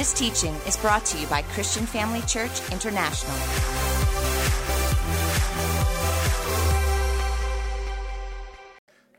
This 0.00 0.14
teaching 0.14 0.54
is 0.66 0.78
brought 0.78 1.04
to 1.04 1.18
you 1.18 1.26
by 1.26 1.42
Christian 1.42 1.84
Family 1.84 2.22
Church 2.22 2.72
International. 2.72 3.36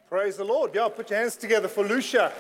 Praise 0.09 0.38
the 0.38 0.44
Lord. 0.44 0.73
Y'all 0.73 0.89
put 0.89 1.12
your 1.12 1.20
hands 1.20 1.36
together 1.36 1.67
for 1.67 1.83
Lucia. 1.83 2.33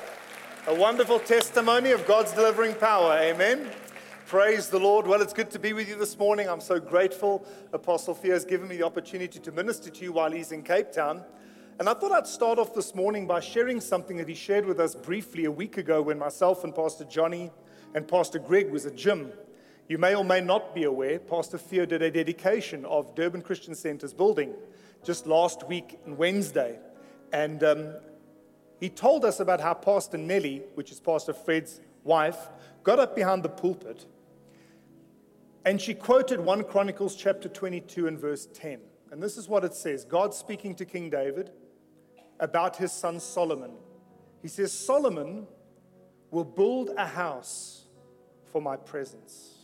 A 0.65 0.73
wonderful 0.73 1.19
testimony 1.19 1.91
of 1.91 2.07
God's 2.07 2.31
delivering 2.31 2.73
power. 2.73 3.11
Amen. 3.11 3.69
Praise 4.25 4.69
the 4.69 4.79
Lord. 4.79 5.05
Well, 5.05 5.21
it's 5.21 5.33
good 5.33 5.51
to 5.51 5.59
be 5.59 5.73
with 5.73 5.87
you 5.87 5.95
this 5.95 6.17
morning. 6.17 6.49
I'm 6.49 6.61
so 6.61 6.79
grateful 6.79 7.45
Apostle 7.73 8.15
Theo 8.15 8.33
has 8.33 8.43
given 8.43 8.67
me 8.67 8.77
the 8.77 8.85
opportunity 8.87 9.39
to 9.39 9.51
minister 9.51 9.91
to 9.91 10.03
you 10.03 10.13
while 10.13 10.31
he's 10.31 10.51
in 10.51 10.63
Cape 10.63 10.91
Town. 10.91 11.23
And 11.77 11.87
I 11.87 11.93
thought 11.93 12.11
I'd 12.11 12.25
start 12.25 12.57
off 12.57 12.73
this 12.73 12.95
morning 12.95 13.27
by 13.27 13.39
sharing 13.39 13.79
something 13.79 14.17
that 14.17 14.27
he 14.27 14.33
shared 14.33 14.65
with 14.65 14.79
us 14.79 14.95
briefly 14.95 15.45
a 15.45 15.51
week 15.51 15.77
ago 15.77 16.01
when 16.01 16.17
myself 16.17 16.63
and 16.63 16.73
Pastor 16.73 17.03
Johnny 17.03 17.51
and 17.93 18.07
Pastor 18.07 18.39
Greg 18.39 18.71
was 18.71 18.85
at 18.85 18.95
gym. 18.95 19.31
You 19.87 19.97
may 19.97 20.15
or 20.15 20.23
may 20.23 20.41
not 20.41 20.73
be 20.73 20.83
aware, 20.83 21.19
Pastor 21.19 21.57
Theo 21.57 21.85
did 21.85 22.01
a 22.01 22.11
dedication 22.11 22.85
of 22.85 23.13
Durban 23.15 23.41
Christian 23.41 23.75
Center's 23.75 24.13
building 24.13 24.53
just 25.03 25.27
last 25.27 25.67
week 25.67 25.99
on 26.05 26.17
Wednesday. 26.17 26.79
And 27.33 27.63
um, 27.63 27.93
he 28.79 28.89
told 28.89 29.25
us 29.25 29.39
about 29.39 29.59
how 29.59 29.73
Pastor 29.73 30.17
Nellie, 30.17 30.63
which 30.75 30.91
is 30.91 30.99
Pastor 30.99 31.33
Fred's 31.33 31.81
wife, 32.03 32.49
got 32.83 32.99
up 32.99 33.15
behind 33.15 33.43
the 33.43 33.49
pulpit 33.49 34.05
and 35.65 35.79
she 35.79 35.93
quoted 35.93 36.39
1 36.39 36.63
Chronicles 36.63 37.15
chapter 37.15 37.47
22 37.47 38.07
and 38.07 38.19
verse 38.19 38.47
10. 38.53 38.79
And 39.11 39.21
this 39.21 39.37
is 39.37 39.47
what 39.47 39.63
it 39.63 39.73
says 39.73 40.05
God 40.05 40.33
speaking 40.33 40.73
to 40.75 40.85
King 40.85 41.09
David 41.09 41.51
about 42.39 42.77
his 42.77 42.91
son 42.91 43.19
Solomon. 43.19 43.71
He 44.41 44.47
says, 44.47 44.71
Solomon 44.71 45.45
will 46.31 46.45
build 46.45 46.89
a 46.97 47.05
house 47.05 47.80
for 48.51 48.61
my 48.61 48.75
presence. 48.75 49.55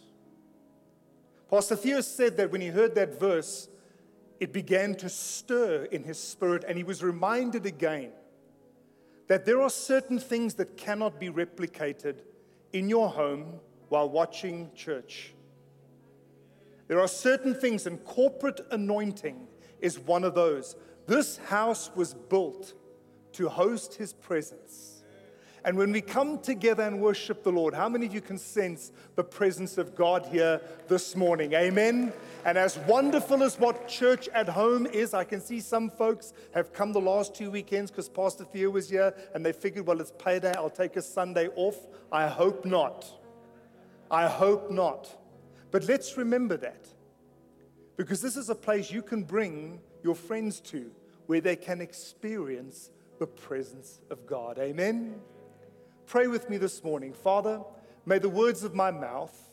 Pastor 1.49 1.75
Theo 1.75 2.02
said 2.02 2.38
that 2.38 2.52
when 2.52 2.61
he 2.61 2.67
heard 2.67 2.95
that 2.95 3.19
verse, 3.19 3.69
it 4.39 4.53
began 4.53 4.95
to 4.95 5.09
stir 5.09 5.85
in 5.85 6.03
his 6.03 6.19
spirit, 6.19 6.63
and 6.67 6.77
he 6.77 6.83
was 6.83 7.03
reminded 7.03 7.66
again 7.66 8.11
that 9.27 9.45
there 9.45 9.61
are 9.61 9.69
certain 9.69 10.19
things 10.19 10.53
that 10.55 10.77
cannot 10.77 11.19
be 11.19 11.29
replicated 11.29 12.21
in 12.73 12.89
your 12.89 13.09
home 13.09 13.59
while 13.89 14.09
watching 14.09 14.69
church. 14.75 15.33
There 16.88 16.99
are 16.99 17.07
certain 17.07 17.53
things, 17.53 17.88
and 17.88 18.03
corporate 18.05 18.61
anointing 18.72 19.47
is 19.81 19.99
one 19.99 20.23
of 20.23 20.35
those. 20.35 20.75
This 21.05 21.38
house 21.38 21.91
was 21.95 22.13
built 22.13 22.73
to 23.33 23.49
host 23.49 23.95
his 23.95 24.13
presence. 24.13 24.97
And 25.66 25.77
when 25.77 25.91
we 25.91 26.02
come 26.02 26.39
together 26.39 26.83
and 26.83 27.02
worship 27.02 27.44
the 27.44 27.52
Lord, 27.52 27.73
how 27.73 27.89
many 27.89 28.05
of 28.05 28.13
you 28.13 28.22
can 28.22 28.38
sense 28.38 28.91
the 29.16 29.23
presence 29.23 29.77
of 29.77 29.95
God 29.95 30.25
here 30.25 30.61
this 30.88 31.16
morning? 31.16 31.53
Amen. 31.53 32.13
And 32.45 32.58
as 32.58 32.77
wonderful 32.80 33.44
as 33.44 33.59
what 33.59 33.88
church 33.88 34.30
at 34.30 34.47
home 34.47 34.85
is, 34.85 35.13
I 35.13 35.23
can 35.23 35.41
see 35.41 35.59
some 35.59 35.89
folks 35.89 36.33
have 36.53 36.73
come 36.73 36.94
the 36.94 37.02
last 37.02 37.35
two 37.35 37.52
weekends 37.52 37.91
because 37.91 38.08
Pastor 38.08 38.45
Theo 38.45 38.69
was 38.69 38.89
here 38.89 39.13
and 39.33 39.45
they 39.45 39.52
figured, 39.52 39.85
well, 39.85 40.00
it's 40.00 40.13
payday, 40.17 40.53
I'll 40.55 40.69
take 40.69 40.95
a 40.95 41.02
Sunday 41.02 41.50
off. 41.55 41.78
I 42.11 42.28
hope 42.28 42.63
not. 42.63 43.05
I 44.09 44.28
hope 44.28 44.72
not. 44.72 45.09
But 45.72 45.83
let's 45.85 46.17
remember 46.17 46.55
that 46.58 46.88
because 47.97 48.22
this 48.22 48.38
is 48.38 48.50
a 48.50 48.55
place 48.55 48.91
you 48.91 49.02
can 49.02 49.23
bring 49.23 49.81
your 50.03 50.16
friends 50.16 50.61
to 50.61 50.91
where 51.25 51.41
they 51.41 51.55
can 51.55 51.81
experience 51.81 52.91
the 53.19 53.28
presence 53.28 54.00
of 54.09 54.25
God. 54.25 54.59
Amen. 54.59 55.19
Pray 56.08 56.27
with 56.27 56.50
me 56.50 56.55
this 56.55 56.86
morning. 56.86 57.11
Father, 57.11 57.59
may 58.05 58.17
the 58.17 58.30
words 58.30 58.63
of 58.63 58.73
my 58.73 58.91
mouth 58.91 59.52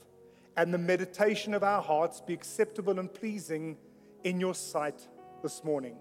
and 0.57 0.73
the 0.73 0.79
meditation 0.79 1.53
of 1.53 1.65
our 1.65 1.83
hearts 1.83 2.21
be 2.21 2.33
acceptable 2.33 3.01
and 3.01 3.13
pleasing 3.13 3.77
in 4.23 4.39
your 4.39 4.55
sight 4.55 5.09
this 5.43 5.65
morning. 5.65 5.97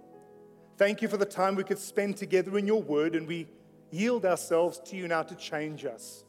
Thank 0.78 1.02
you 1.02 1.08
for 1.08 1.18
the 1.18 1.25
time 1.25 1.56
we 1.56 1.64
could 1.64 1.80
spend 1.80 2.18
together 2.18 2.56
in 2.59 2.68
your 2.68 2.84
word, 2.84 3.16
and 3.16 3.28
we 3.28 3.47
yield 3.90 4.25
ourselves 4.25 4.80
to 4.86 4.96
you 4.96 5.08
now 5.08 5.24
to 5.24 5.34
change 5.34 5.86
us. 5.86 6.24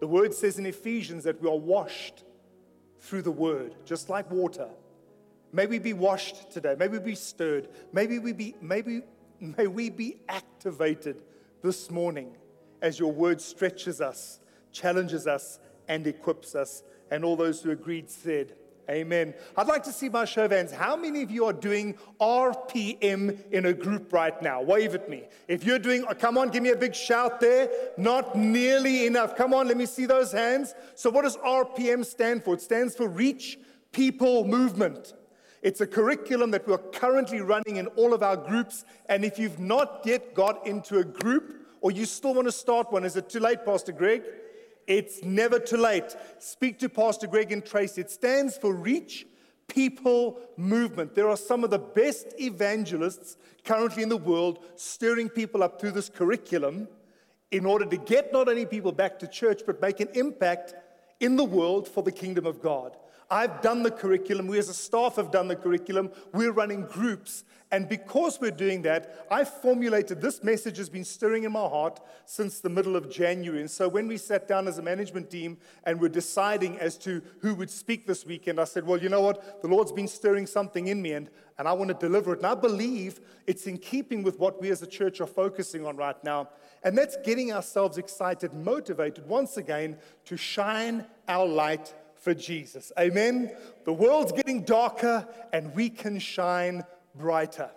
The 0.00 0.06
word 0.06 0.32
says 0.32 0.58
in 0.58 0.64
Ephesians 0.64 1.24
that 1.24 1.42
we 1.42 1.48
are 1.50 1.58
washed 1.58 2.24
through 2.98 3.22
the 3.22 3.30
word, 3.30 3.74
just 3.84 4.08
like 4.08 4.30
water. 4.30 4.70
May 5.52 5.66
we 5.66 5.78
be 5.78 5.92
washed 5.92 6.50
today. 6.50 6.76
May 6.78 6.88
we 6.88 6.98
be 6.98 7.14
stirred. 7.14 7.68
Maybe 7.92 8.18
we 8.18 8.32
be, 8.32 8.54
maybe, 8.62 9.02
may 9.38 9.66
we 9.66 9.90
be 9.90 10.16
activated 10.30 11.20
this 11.60 11.90
morning 11.90 12.36
as 12.84 12.98
your 12.98 13.10
word 13.10 13.40
stretches 13.40 14.02
us, 14.02 14.40
challenges 14.70 15.26
us, 15.26 15.58
and 15.88 16.06
equips 16.06 16.54
us. 16.54 16.82
And 17.10 17.24
all 17.24 17.34
those 17.34 17.62
who 17.62 17.70
agreed 17.70 18.10
said, 18.10 18.52
Amen. 18.90 19.32
I'd 19.56 19.66
like 19.66 19.82
to 19.84 19.92
see 19.92 20.10
my 20.10 20.26
show 20.26 20.44
of 20.44 20.50
hands. 20.50 20.70
How 20.70 20.94
many 20.94 21.22
of 21.22 21.30
you 21.30 21.46
are 21.46 21.54
doing 21.54 21.94
RPM 22.20 23.50
in 23.50 23.64
a 23.64 23.72
group 23.72 24.12
right 24.12 24.40
now? 24.42 24.60
Wave 24.60 24.94
at 24.94 25.08
me. 25.08 25.22
If 25.48 25.64
you're 25.64 25.78
doing, 25.78 26.04
oh, 26.06 26.12
come 26.14 26.36
on, 26.36 26.50
give 26.50 26.62
me 26.62 26.68
a 26.68 26.76
big 26.76 26.94
shout 26.94 27.40
there. 27.40 27.70
Not 27.96 28.36
nearly 28.36 29.06
enough. 29.06 29.34
Come 29.34 29.54
on, 29.54 29.68
let 29.68 29.78
me 29.78 29.86
see 29.86 30.04
those 30.04 30.32
hands. 30.32 30.74
So, 30.94 31.08
what 31.08 31.22
does 31.22 31.38
RPM 31.38 32.04
stand 32.04 32.44
for? 32.44 32.52
It 32.52 32.60
stands 32.60 32.94
for 32.94 33.08
Reach 33.08 33.58
People 33.92 34.44
Movement. 34.44 35.14
It's 35.62 35.80
a 35.80 35.86
curriculum 35.86 36.50
that 36.50 36.68
we're 36.68 36.76
currently 36.76 37.40
running 37.40 37.76
in 37.76 37.86
all 37.96 38.12
of 38.12 38.22
our 38.22 38.36
groups. 38.36 38.84
And 39.08 39.24
if 39.24 39.38
you've 39.38 39.58
not 39.58 40.02
yet 40.04 40.34
got 40.34 40.66
into 40.66 40.98
a 40.98 41.04
group 41.04 41.63
or 41.84 41.92
you 41.92 42.06
still 42.06 42.32
want 42.32 42.48
to 42.48 42.52
start 42.52 42.90
one, 42.90 43.04
is 43.04 43.14
it 43.14 43.28
too 43.28 43.40
late, 43.40 43.62
Pastor 43.62 43.92
Greg? 43.92 44.22
It's 44.86 45.22
never 45.22 45.58
too 45.58 45.76
late. 45.76 46.16
Speak 46.38 46.78
to 46.78 46.88
Pastor 46.88 47.26
Greg 47.26 47.52
and 47.52 47.62
Trace. 47.62 47.98
It 47.98 48.10
stands 48.10 48.56
for 48.56 48.72
Reach 48.72 49.26
People 49.68 50.40
Movement. 50.56 51.14
There 51.14 51.28
are 51.28 51.36
some 51.36 51.62
of 51.62 51.68
the 51.68 51.78
best 51.78 52.28
evangelists 52.40 53.36
currently 53.66 54.02
in 54.02 54.08
the 54.08 54.16
world 54.16 54.64
stirring 54.76 55.28
people 55.28 55.62
up 55.62 55.78
through 55.78 55.90
this 55.90 56.08
curriculum 56.08 56.88
in 57.50 57.66
order 57.66 57.84
to 57.84 57.98
get 57.98 58.32
not 58.32 58.48
only 58.48 58.64
people 58.64 58.90
back 58.90 59.18
to 59.18 59.26
church, 59.26 59.60
but 59.66 59.82
make 59.82 60.00
an 60.00 60.08
impact 60.14 60.72
in 61.20 61.36
the 61.36 61.44
world 61.44 61.86
for 61.86 62.02
the 62.02 62.12
kingdom 62.12 62.46
of 62.46 62.62
God. 62.62 62.96
I've 63.30 63.62
done 63.62 63.82
the 63.82 63.90
curriculum. 63.90 64.46
We 64.46 64.58
as 64.58 64.68
a 64.68 64.74
staff 64.74 65.16
have 65.16 65.30
done 65.30 65.48
the 65.48 65.56
curriculum. 65.56 66.10
We're 66.32 66.52
running 66.52 66.82
groups. 66.82 67.44
And 67.72 67.88
because 67.88 68.40
we're 68.40 68.52
doing 68.52 68.82
that, 68.82 69.26
I 69.30 69.44
formulated 69.44 70.20
this 70.20 70.44
message 70.44 70.76
has 70.76 70.88
been 70.88 71.04
stirring 71.04 71.42
in 71.42 71.50
my 71.50 71.66
heart 71.66 71.98
since 72.24 72.60
the 72.60 72.68
middle 72.68 72.94
of 72.94 73.10
January. 73.10 73.60
And 73.60 73.70
so 73.70 73.88
when 73.88 74.06
we 74.06 74.16
sat 74.16 74.46
down 74.46 74.68
as 74.68 74.78
a 74.78 74.82
management 74.82 75.28
team 75.28 75.56
and 75.84 76.00
we're 76.00 76.08
deciding 76.08 76.78
as 76.78 76.96
to 76.98 77.20
who 77.40 77.54
would 77.56 77.70
speak 77.70 78.06
this 78.06 78.24
weekend, 78.24 78.60
I 78.60 78.64
said, 78.64 78.86
well, 78.86 79.02
you 79.02 79.08
know 79.08 79.22
what? 79.22 79.60
The 79.60 79.66
Lord's 79.66 79.90
been 79.90 80.06
stirring 80.06 80.46
something 80.46 80.86
in 80.86 81.02
me 81.02 81.14
and, 81.14 81.28
and 81.58 81.66
I 81.66 81.72
want 81.72 81.88
to 81.88 81.94
deliver 81.94 82.34
it. 82.34 82.38
And 82.38 82.46
I 82.46 82.54
believe 82.54 83.20
it's 83.46 83.66
in 83.66 83.78
keeping 83.78 84.22
with 84.22 84.38
what 84.38 84.60
we 84.60 84.70
as 84.70 84.82
a 84.82 84.86
church 84.86 85.20
are 85.20 85.26
focusing 85.26 85.84
on 85.84 85.96
right 85.96 86.22
now. 86.22 86.50
And 86.84 86.96
that's 86.96 87.16
getting 87.24 87.52
ourselves 87.52 87.98
excited, 87.98 88.54
motivated 88.54 89.26
once 89.26 89.56
again 89.56 89.96
to 90.26 90.36
shine 90.36 91.06
our 91.26 91.46
light 91.46 91.92
for 92.24 92.34
Jesus. 92.34 92.90
Amen. 92.98 93.52
The 93.84 93.92
world's 93.92 94.32
getting 94.32 94.64
darker 94.64 95.28
and 95.52 95.74
we 95.74 95.90
can 95.90 96.18
shine 96.18 96.82
brighter. 97.14 97.70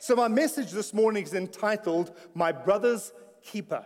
So, 0.00 0.16
my 0.16 0.26
message 0.26 0.72
this 0.72 0.92
morning 0.92 1.22
is 1.22 1.34
entitled 1.34 2.14
My 2.34 2.50
Brother's 2.50 3.12
Keeper. 3.42 3.84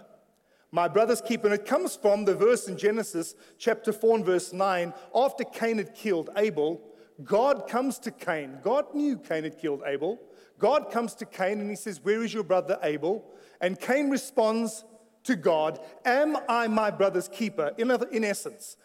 My 0.73 0.89
brother's 0.89 1.21
keeper. 1.21 1.47
And 1.47 1.55
it 1.55 1.65
comes 1.65 1.97
from 1.97 2.25
the 2.25 2.35
verse 2.35 2.67
in 2.69 2.77
Genesis 2.77 3.35
chapter 3.59 3.93
4 3.93 4.17
and 4.17 4.27
verse 4.27 4.53
9. 4.53 4.93
After 5.15 5.45
Cain 5.45 5.79
had 5.79 5.95
killed 5.95 6.31
Abel, 6.37 6.83
God 7.23 7.69
comes 7.69 7.99
to 8.01 8.11
Cain. 8.11 8.59
God 8.63 8.95
knew 8.95 9.17
Cain 9.17 9.45
had 9.45 9.59
killed 9.59 9.83
Abel. 9.87 10.19
God 10.59 10.91
comes 10.91 11.15
to 11.17 11.25
Cain 11.25 11.61
and 11.61 11.71
he 11.71 11.77
says, 11.77 12.03
Where 12.03 12.23
is 12.23 12.35
your 12.35 12.43
brother 12.43 12.79
Abel? 12.83 13.25
And 13.61 13.79
Cain 13.79 14.11
responds 14.11 14.85
to 15.25 15.37
God, 15.37 15.81
Am 16.05 16.37
I 16.49 16.67
my 16.69 16.91
brother's 16.91 17.29
keeper? 17.29 17.73
In, 17.79 17.91
other, 17.91 18.09
in 18.09 18.25
essence, 18.25 18.77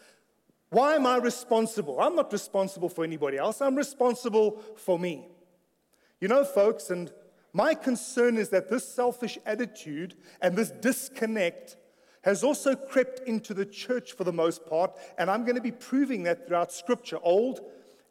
why 0.72 0.94
am 0.94 1.06
I 1.06 1.18
responsible? 1.18 2.00
I'm 2.00 2.16
not 2.16 2.32
responsible 2.32 2.88
for 2.88 3.04
anybody 3.04 3.36
else, 3.36 3.60
I'm 3.60 3.76
responsible 3.76 4.62
for 4.76 4.98
me. 4.98 5.26
You 6.18 6.28
know, 6.28 6.44
folks, 6.44 6.88
and 6.88 7.12
my 7.52 7.74
concern 7.74 8.38
is 8.38 8.48
that 8.48 8.70
this 8.70 8.88
selfish 8.88 9.38
attitude 9.44 10.14
and 10.40 10.56
this 10.56 10.70
disconnect 10.70 11.76
has 12.22 12.42
also 12.42 12.74
crept 12.74 13.20
into 13.28 13.52
the 13.52 13.66
church 13.66 14.12
for 14.12 14.24
the 14.24 14.32
most 14.32 14.64
part, 14.64 14.96
and 15.18 15.30
I'm 15.30 15.42
going 15.42 15.56
to 15.56 15.62
be 15.62 15.72
proving 15.72 16.22
that 16.22 16.46
throughout 16.46 16.72
Scripture, 16.72 17.18
Old 17.22 17.60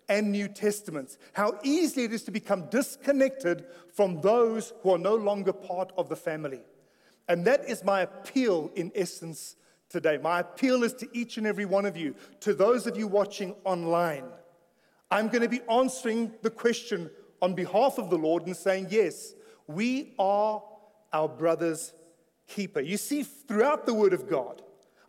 and 0.07 0.31
New 0.31 0.47
Testaments. 0.47 1.17
How 1.33 1.57
easy 1.63 2.03
it 2.03 2.13
is 2.13 2.21
to 2.23 2.31
become 2.31 2.69
disconnected 2.69 3.65
from 3.91 4.21
those 4.21 4.73
who 4.83 4.91
are 4.91 4.99
no 4.99 5.15
longer 5.15 5.53
part 5.53 5.93
of 5.97 6.09
the 6.09 6.15
family. 6.15 6.59
And 7.27 7.43
that 7.45 7.67
is 7.67 7.83
my 7.83 8.01
appeal, 8.01 8.69
in 8.75 8.91
essence, 8.93 9.55
today. 9.91 10.17
My 10.17 10.39
appeal 10.39 10.83
is 10.83 10.93
to 10.95 11.07
each 11.13 11.37
and 11.37 11.45
every 11.45 11.65
one 11.65 11.85
of 11.85 11.97
you, 11.97 12.15
to 12.39 12.53
those 12.53 12.87
of 12.87 12.97
you 12.97 13.07
watching 13.07 13.55
online. 13.65 14.25
I'm 15.11 15.27
going 15.27 15.41
to 15.41 15.49
be 15.49 15.61
answering 15.69 16.31
the 16.41 16.49
question 16.49 17.09
on 17.41 17.53
behalf 17.53 17.97
of 17.97 18.09
the 18.09 18.17
Lord 18.17 18.45
and 18.45 18.55
saying, 18.55 18.87
Yes, 18.89 19.33
we 19.67 20.13
are 20.17 20.63
our 21.11 21.27
brother's 21.27 21.93
keeper. 22.47 22.79
You 22.79 22.97
see, 22.97 23.23
throughout 23.23 23.85
the 23.85 23.93
Word 23.93 24.13
of 24.13 24.29
God, 24.29 24.61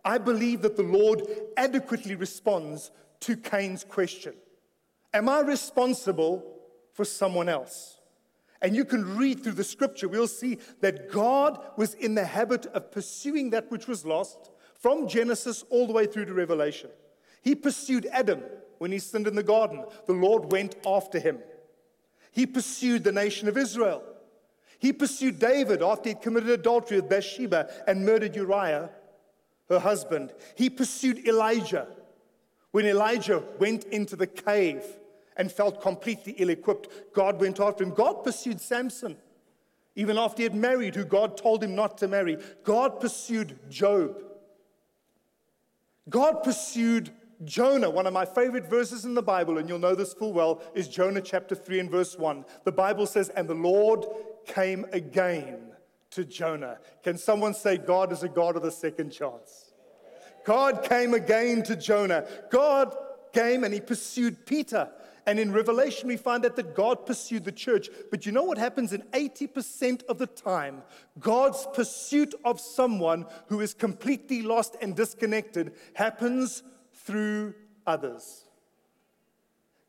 I 0.05 0.19
believe 0.19 0.63
that 0.63 0.77
the 0.77 0.83
Lord 0.83 1.23
adequately 1.57 2.17
responds 2.17 2.91
to 3.21 3.37
Cain's 3.37 3.85
question 3.85 4.35
Am 5.15 5.29
I 5.29 5.41
responsible 5.41 6.45
for 6.93 7.05
someone 7.05 7.49
else? 7.49 7.99
And 8.61 8.77
you 8.77 8.85
can 8.85 9.17
read 9.17 9.43
through 9.43 9.53
the 9.53 9.65
scripture, 9.65 10.09
we'll 10.09 10.29
see 10.29 10.59
that 10.81 11.11
God 11.11 11.59
was 11.77 11.95
in 11.95 12.15
the 12.15 12.25
habit 12.25 12.67
of 12.67 12.93
pursuing 12.93 13.51
that 13.51 13.69
which 13.73 13.89
was 13.89 14.07
lost 14.07 14.52
from 14.83 15.09
Genesis 15.09 15.65
all 15.71 15.87
the 15.87 15.93
way 15.93 16.07
through 16.07 16.27
to 16.27 16.35
Revelation. 16.35 16.91
He 17.41 17.55
pursued 17.55 18.07
Adam 18.13 18.43
when 18.79 18.91
he 18.91 18.99
sinned 18.99 19.29
in 19.29 19.37
the 19.37 19.45
garden, 19.45 19.85
the 20.07 20.13
Lord 20.13 20.51
went 20.51 20.75
after 20.85 21.21
him. 21.21 21.39
He 22.33 22.47
pursued 22.47 23.05
the 23.05 23.13
nation 23.13 23.47
of 23.47 23.57
Israel. 23.57 24.03
He 24.81 24.93
pursued 24.93 25.39
David 25.39 25.83
after 25.83 26.09
he'd 26.09 26.21
committed 26.21 26.51
adultery 26.51 26.97
with 26.97 27.09
Bathsheba 27.09 27.71
and 27.87 28.05
murdered 28.05 28.35
Uriah, 28.35 28.91
her 29.69 29.79
husband. 29.79 30.33
He 30.57 30.69
pursued 30.69 31.25
Elijah 31.29 31.87
when 32.73 32.85
Elijah 32.87 33.45
went 33.61 33.85
into 33.85 34.17
the 34.17 34.27
cave 34.27 34.85
and 35.37 35.53
felt 35.53 35.81
completely 35.81 36.33
ill 36.39 36.51
equipped. 36.51 36.89
God 37.15 37.41
went 37.41 37.61
after 37.61 37.85
him. 37.85 37.95
God 37.95 38.25
pursued 38.25 38.61
Samson, 38.61 39.17
even 39.95 40.19
after 40.19 40.39
he 40.39 40.43
had 40.43 40.57
married, 40.57 40.97
who 40.97 41.05
God 41.05 41.37
told 41.37 41.63
him 41.63 41.77
not 41.77 41.99
to 41.99 42.09
marry. 42.09 42.37
God 42.65 43.01
pursued 43.01 43.57
Job. 43.71 44.21
God 46.09 46.43
pursued 46.43 47.11
Jonah. 47.45 47.91
One 47.91 48.07
of 48.07 48.13
my 48.13 48.25
favorite 48.25 48.69
verses 48.69 49.05
in 49.05 49.15
the 49.15 49.23
Bible, 49.23 49.59
and 49.59 49.69
you'll 49.69 49.79
know 49.79 49.95
this 49.95 50.15
full 50.15 50.33
well, 50.33 50.63
is 50.75 50.89
Jonah 50.89 51.21
chapter 51.21 51.55
3 51.55 51.81
and 51.81 51.91
verse 51.91 52.17
1. 52.19 52.45
The 52.65 52.73
Bible 52.73 53.07
says, 53.07 53.29
And 53.31 53.49
the 53.49 53.55
Lord 53.55 54.05
came 54.47 54.87
again 54.93 55.73
to 56.11 56.25
Jonah. 56.25 56.79
Can 57.03 57.17
someone 57.17 57.55
say, 57.55 57.79
God 57.79 58.13
is 58.13 58.23
a 58.23 58.29
God 58.29 58.57
of 58.57 58.63
the 58.63 58.71
second 58.71 59.11
chance? 59.11 59.73
God 60.45 60.83
came 60.83 61.15
again 61.15 61.63
to 61.65 61.77
Jonah. 61.77 62.27
God 62.51 62.97
came 63.33 63.65
and 63.65 63.73
he 63.73 63.81
pursued 63.81 64.45
Peter. 64.45 64.91
And 65.27 65.39
in 65.39 65.53
Revelation, 65.53 66.09
we 66.09 66.17
find 66.17 66.45
out 66.45 66.57
that 66.57 66.75
God 66.75 67.07
pursued 67.07 67.45
the 67.45 67.53
church. 67.53 67.89
But 68.11 68.27
you 68.27 68.33
know 68.33 68.43
what 68.43 68.59
happens 68.59 68.93
in 68.93 69.03
80% 69.13 70.05
of 70.07 70.19
the 70.19 70.27
time? 70.27 70.83
God's 71.19 71.67
pursuit 71.73 72.35
of 72.45 72.61
someone 72.61 73.27
who 73.47 73.61
is 73.61 73.73
completely 73.73 74.43
lost 74.43 74.77
and 74.81 74.97
disconnected 74.97 75.75
happens 75.95 76.63
through 76.93 77.55
others. 77.87 78.45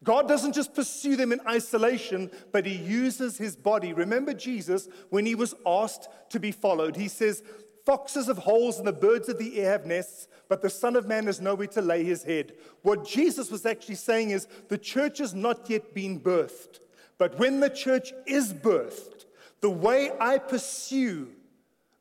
God 0.03 0.27
doesn't 0.27 0.53
just 0.53 0.73
pursue 0.73 1.15
them 1.15 1.31
in 1.31 1.39
isolation, 1.47 2.29
but 2.51 2.65
He 2.65 2.75
uses 2.75 3.37
His 3.37 3.55
body. 3.55 3.93
Remember 3.93 4.33
Jesus 4.33 4.89
when 5.09 5.25
He 5.25 5.33
was 5.33 5.55
asked 5.65 6.09
to 6.29 6.39
be 6.39 6.51
followed? 6.51 6.95
He 6.95 7.07
says, 7.07 7.41
Foxes 7.85 8.27
have 8.27 8.37
holes 8.37 8.77
and 8.77 8.87
the 8.87 8.93
birds 8.93 9.27
of 9.27 9.37
the 9.37 9.59
air 9.59 9.71
have 9.71 9.85
nests, 9.85 10.27
but 10.47 10.61
the 10.61 10.69
Son 10.69 10.95
of 10.95 11.07
Man 11.07 11.25
has 11.25 11.41
nowhere 11.41 11.67
to 11.67 11.81
lay 11.81 12.03
his 12.03 12.23
head. 12.23 12.53
What 12.81 13.05
Jesus 13.05 13.51
was 13.51 13.65
actually 13.65 13.95
saying 13.95 14.29
is 14.29 14.47
the 14.69 14.77
church 14.77 15.17
has 15.17 15.33
not 15.33 15.69
yet 15.69 15.93
been 15.93 16.19
birthed. 16.19 16.79
But 17.17 17.37
when 17.37 17.59
the 17.59 17.69
church 17.69 18.13
is 18.25 18.53
birthed, 18.53 19.25
the 19.61 19.69
way 19.69 20.11
I 20.19 20.37
pursue 20.37 21.29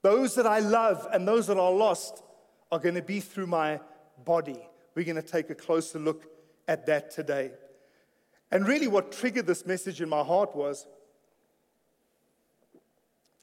those 0.03 0.35
that 0.37 0.47
I 0.47 0.61
love 0.61 1.07
and 1.13 1.27
those 1.27 1.47
that 1.49 1.59
are 1.59 1.73
lost 1.73 2.23
are 2.71 2.79
going 2.79 2.95
to 2.95 3.03
be 3.03 3.21
through 3.21 3.47
my 3.47 3.81
body. 4.25 4.59
We're 4.95 5.05
going 5.05 5.17
to 5.17 5.23
take 5.23 5.51
a 5.51 5.55
closer 5.55 5.99
look 5.99 6.27
at 6.69 6.87
that 6.87 7.11
today. 7.11 7.53
And 8.51 8.67
really, 8.67 8.89
what 8.89 9.13
triggered 9.13 9.47
this 9.47 9.65
message 9.67 10.01
in 10.01 10.09
my 10.09 10.23
heart 10.23 10.55
was 10.55 10.87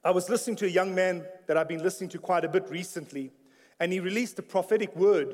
I 0.03 0.11
was 0.11 0.29
listening 0.29 0.55
to 0.57 0.65
a 0.65 0.69
young 0.69 0.95
man 0.95 1.25
that 1.49 1.57
I've 1.57 1.67
been 1.67 1.81
listening 1.81 2.11
to 2.11 2.19
quite 2.19 2.45
a 2.45 2.47
bit 2.47 2.69
recently, 2.69 3.31
and 3.79 3.91
he 3.91 3.99
released 3.99 4.37
a 4.37 4.43
prophetic 4.43 4.95
word. 4.95 5.33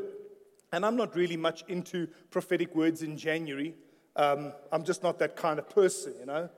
And 0.71 0.85
I'm 0.85 0.95
not 0.95 1.13
really 1.13 1.35
much 1.35 1.65
into 1.67 2.07
prophetic 2.31 2.73
words 2.73 3.03
in 3.03 3.17
January. 3.17 3.75
Um, 4.15 4.53
I'm 4.71 4.85
just 4.85 5.03
not 5.03 5.19
that 5.19 5.35
kind 5.35 5.59
of 5.59 5.69
person, 5.69 6.13
you 6.17 6.25
know. 6.25 6.49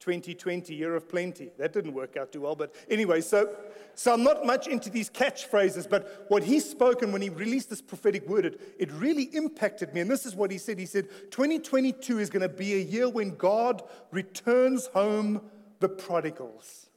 2020, 0.00 0.74
year 0.74 0.94
of 0.94 1.08
plenty. 1.08 1.50
That 1.56 1.72
didn't 1.72 1.94
work 1.94 2.18
out 2.18 2.30
too 2.30 2.42
well. 2.42 2.54
But 2.54 2.74
anyway, 2.90 3.22
so, 3.22 3.56
so 3.94 4.12
I'm 4.12 4.22
not 4.22 4.44
much 4.44 4.66
into 4.66 4.90
these 4.90 5.08
catchphrases. 5.08 5.88
But 5.88 6.26
what 6.28 6.42
he 6.42 6.60
spoke 6.60 7.00
and 7.00 7.14
when 7.14 7.22
he 7.22 7.30
released 7.30 7.70
this 7.70 7.80
prophetic 7.80 8.28
word, 8.28 8.44
it, 8.44 8.60
it 8.78 8.92
really 8.92 9.30
impacted 9.32 9.94
me. 9.94 10.02
And 10.02 10.10
this 10.10 10.26
is 10.26 10.36
what 10.36 10.50
he 10.50 10.58
said 10.58 10.78
He 10.78 10.84
said, 10.84 11.08
2022 11.30 12.18
is 12.18 12.28
going 12.28 12.42
to 12.42 12.50
be 12.50 12.74
a 12.74 12.82
year 12.82 13.08
when 13.08 13.34
God 13.34 13.82
returns 14.10 14.88
home 14.88 15.40
the 15.80 15.88
prodigals. 15.88 16.90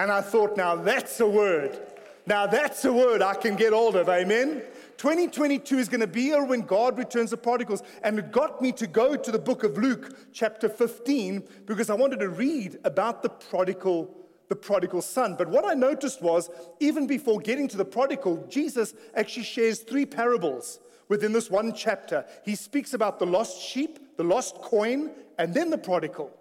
And 0.00 0.10
I 0.10 0.22
thought, 0.22 0.56
now 0.56 0.76
that's 0.76 1.20
a 1.20 1.28
word. 1.28 1.78
Now 2.26 2.46
that's 2.46 2.86
a 2.86 2.92
word 2.92 3.20
I 3.20 3.34
can 3.34 3.54
get 3.54 3.74
hold 3.74 3.96
of. 3.96 4.08
Amen. 4.08 4.62
2022 4.96 5.76
is 5.76 5.90
going 5.90 6.00
to 6.00 6.06
be 6.06 6.22
here 6.22 6.42
when 6.42 6.62
God 6.62 6.96
returns 6.96 7.32
the 7.32 7.36
prodigals. 7.36 7.82
And 8.02 8.18
it 8.18 8.32
got 8.32 8.62
me 8.62 8.72
to 8.72 8.86
go 8.86 9.14
to 9.14 9.30
the 9.30 9.38
book 9.38 9.62
of 9.62 9.76
Luke, 9.76 10.16
chapter 10.32 10.70
15, 10.70 11.46
because 11.66 11.90
I 11.90 11.94
wanted 11.96 12.20
to 12.20 12.30
read 12.30 12.78
about 12.84 13.22
the 13.22 13.28
prodigal, 13.28 14.10
the 14.48 14.56
prodigal 14.56 15.02
son. 15.02 15.34
But 15.36 15.48
what 15.48 15.66
I 15.66 15.74
noticed 15.74 16.22
was, 16.22 16.48
even 16.78 17.06
before 17.06 17.38
getting 17.38 17.68
to 17.68 17.76
the 17.76 17.84
prodigal, 17.84 18.46
Jesus 18.48 18.94
actually 19.14 19.42
shares 19.42 19.80
three 19.80 20.06
parables 20.06 20.80
within 21.08 21.34
this 21.34 21.50
one 21.50 21.74
chapter. 21.74 22.24
He 22.42 22.54
speaks 22.54 22.94
about 22.94 23.18
the 23.18 23.26
lost 23.26 23.60
sheep, 23.60 24.16
the 24.16 24.24
lost 24.24 24.54
coin, 24.62 25.10
and 25.36 25.52
then 25.52 25.68
the 25.68 25.76
prodigal. 25.76 26.34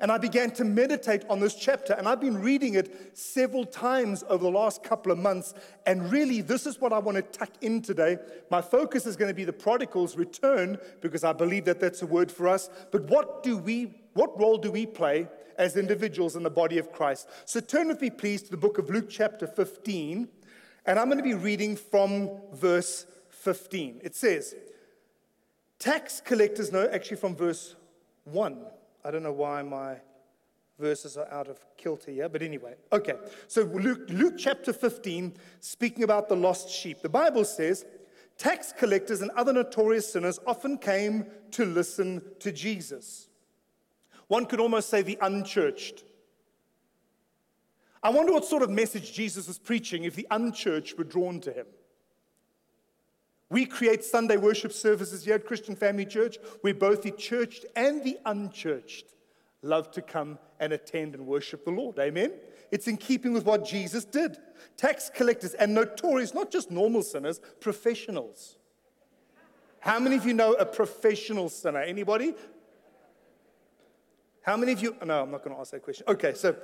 And 0.00 0.12
I 0.12 0.18
began 0.18 0.52
to 0.52 0.64
meditate 0.64 1.24
on 1.28 1.40
this 1.40 1.56
chapter, 1.56 1.92
and 1.94 2.06
I've 2.06 2.20
been 2.20 2.40
reading 2.40 2.74
it 2.74 3.16
several 3.18 3.64
times 3.64 4.22
over 4.28 4.44
the 4.44 4.50
last 4.50 4.84
couple 4.84 5.10
of 5.10 5.18
months. 5.18 5.54
And 5.86 6.12
really, 6.12 6.40
this 6.40 6.66
is 6.66 6.80
what 6.80 6.92
I 6.92 7.00
want 7.00 7.16
to 7.16 7.22
tuck 7.22 7.50
in 7.62 7.82
today. 7.82 8.18
My 8.48 8.60
focus 8.60 9.06
is 9.06 9.16
going 9.16 9.28
to 9.28 9.34
be 9.34 9.44
the 9.44 9.52
prodigal's 9.52 10.16
return, 10.16 10.78
because 11.00 11.24
I 11.24 11.32
believe 11.32 11.64
that 11.64 11.80
that's 11.80 12.02
a 12.02 12.06
word 12.06 12.30
for 12.30 12.46
us. 12.46 12.70
But 12.92 13.04
what 13.04 13.42
do 13.42 13.56
we, 13.56 13.92
what 14.14 14.38
role 14.38 14.56
do 14.56 14.70
we 14.70 14.86
play 14.86 15.26
as 15.56 15.76
individuals 15.76 16.36
in 16.36 16.44
the 16.44 16.50
body 16.50 16.78
of 16.78 16.92
Christ? 16.92 17.28
So 17.44 17.58
turn 17.58 17.88
with 17.88 18.00
me, 18.00 18.10
please, 18.10 18.42
to 18.42 18.52
the 18.52 18.56
book 18.56 18.78
of 18.78 18.90
Luke, 18.90 19.10
chapter 19.10 19.48
15, 19.48 20.28
and 20.86 20.98
I'm 20.98 21.06
going 21.06 21.18
to 21.18 21.24
be 21.24 21.34
reading 21.34 21.74
from 21.74 22.30
verse 22.52 23.04
15. 23.30 24.00
It 24.04 24.14
says, 24.14 24.54
Tax 25.80 26.20
collectors, 26.20 26.70
no, 26.72 26.88
actually 26.88 27.16
from 27.16 27.34
verse 27.34 27.74
1. 28.24 28.58
I 29.04 29.10
don't 29.10 29.22
know 29.22 29.32
why 29.32 29.62
my 29.62 29.96
verses 30.78 31.16
are 31.16 31.28
out 31.30 31.48
of 31.48 31.58
kilter 31.76 32.10
here, 32.10 32.28
but 32.28 32.42
anyway. 32.42 32.74
Okay, 32.92 33.14
so 33.46 33.62
Luke, 33.62 34.08
Luke 34.08 34.34
chapter 34.36 34.72
15, 34.72 35.34
speaking 35.60 36.04
about 36.04 36.28
the 36.28 36.36
lost 36.36 36.68
sheep. 36.70 37.02
The 37.02 37.08
Bible 37.08 37.44
says, 37.44 37.84
tax 38.36 38.72
collectors 38.72 39.20
and 39.20 39.30
other 39.32 39.52
notorious 39.52 40.12
sinners 40.12 40.38
often 40.46 40.78
came 40.78 41.26
to 41.52 41.64
listen 41.64 42.22
to 42.40 42.52
Jesus. 42.52 43.28
One 44.28 44.46
could 44.46 44.60
almost 44.60 44.88
say 44.88 45.02
the 45.02 45.18
unchurched. 45.20 46.04
I 48.02 48.10
wonder 48.10 48.32
what 48.32 48.44
sort 48.44 48.62
of 48.62 48.70
message 48.70 49.12
Jesus 49.12 49.48
was 49.48 49.58
preaching 49.58 50.04
if 50.04 50.14
the 50.14 50.26
unchurched 50.30 50.96
were 50.96 51.04
drawn 51.04 51.40
to 51.40 51.52
him. 51.52 51.66
We 53.50 53.64
create 53.64 54.04
Sunday 54.04 54.36
worship 54.36 54.72
services 54.72 55.24
here 55.24 55.36
at 55.36 55.46
Christian 55.46 55.74
Family 55.74 56.04
Church 56.04 56.36
where 56.60 56.74
both 56.74 57.02
the 57.02 57.10
churched 57.10 57.64
and 57.74 58.04
the 58.04 58.18
unchurched 58.26 59.14
love 59.62 59.90
to 59.92 60.02
come 60.02 60.38
and 60.60 60.72
attend 60.72 61.14
and 61.14 61.26
worship 61.26 61.64
the 61.64 61.70
Lord. 61.70 61.98
Amen? 61.98 62.32
It's 62.70 62.86
in 62.86 62.96
keeping 62.96 63.32
with 63.32 63.44
what 63.44 63.64
Jesus 63.64 64.04
did. 64.04 64.36
Tax 64.76 65.10
collectors 65.12 65.54
and 65.54 65.74
notorious, 65.74 66.34
not 66.34 66.50
just 66.50 66.70
normal 66.70 67.02
sinners, 67.02 67.40
professionals. 67.60 68.56
How 69.80 69.98
many 69.98 70.16
of 70.16 70.26
you 70.26 70.34
know 70.34 70.52
a 70.54 70.66
professional 70.66 71.48
sinner? 71.48 71.80
Anybody? 71.80 72.34
How 74.42 74.56
many 74.56 74.72
of 74.72 74.82
you? 74.82 74.96
No, 75.04 75.22
I'm 75.22 75.30
not 75.30 75.42
going 75.42 75.54
to 75.54 75.60
ask 75.60 75.72
that 75.72 75.82
question. 75.82 76.04
Okay, 76.08 76.34
so 76.34 76.56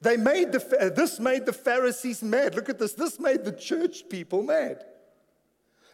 they 0.00 0.16
made 0.16 0.52
the, 0.52 0.92
this 0.94 1.18
made 1.18 1.46
the 1.46 1.52
Pharisees 1.52 2.22
mad. 2.22 2.54
Look 2.54 2.68
at 2.68 2.78
this. 2.78 2.92
This 2.92 3.18
made 3.18 3.44
the 3.44 3.52
church 3.52 4.08
people 4.08 4.42
mad. 4.42 4.84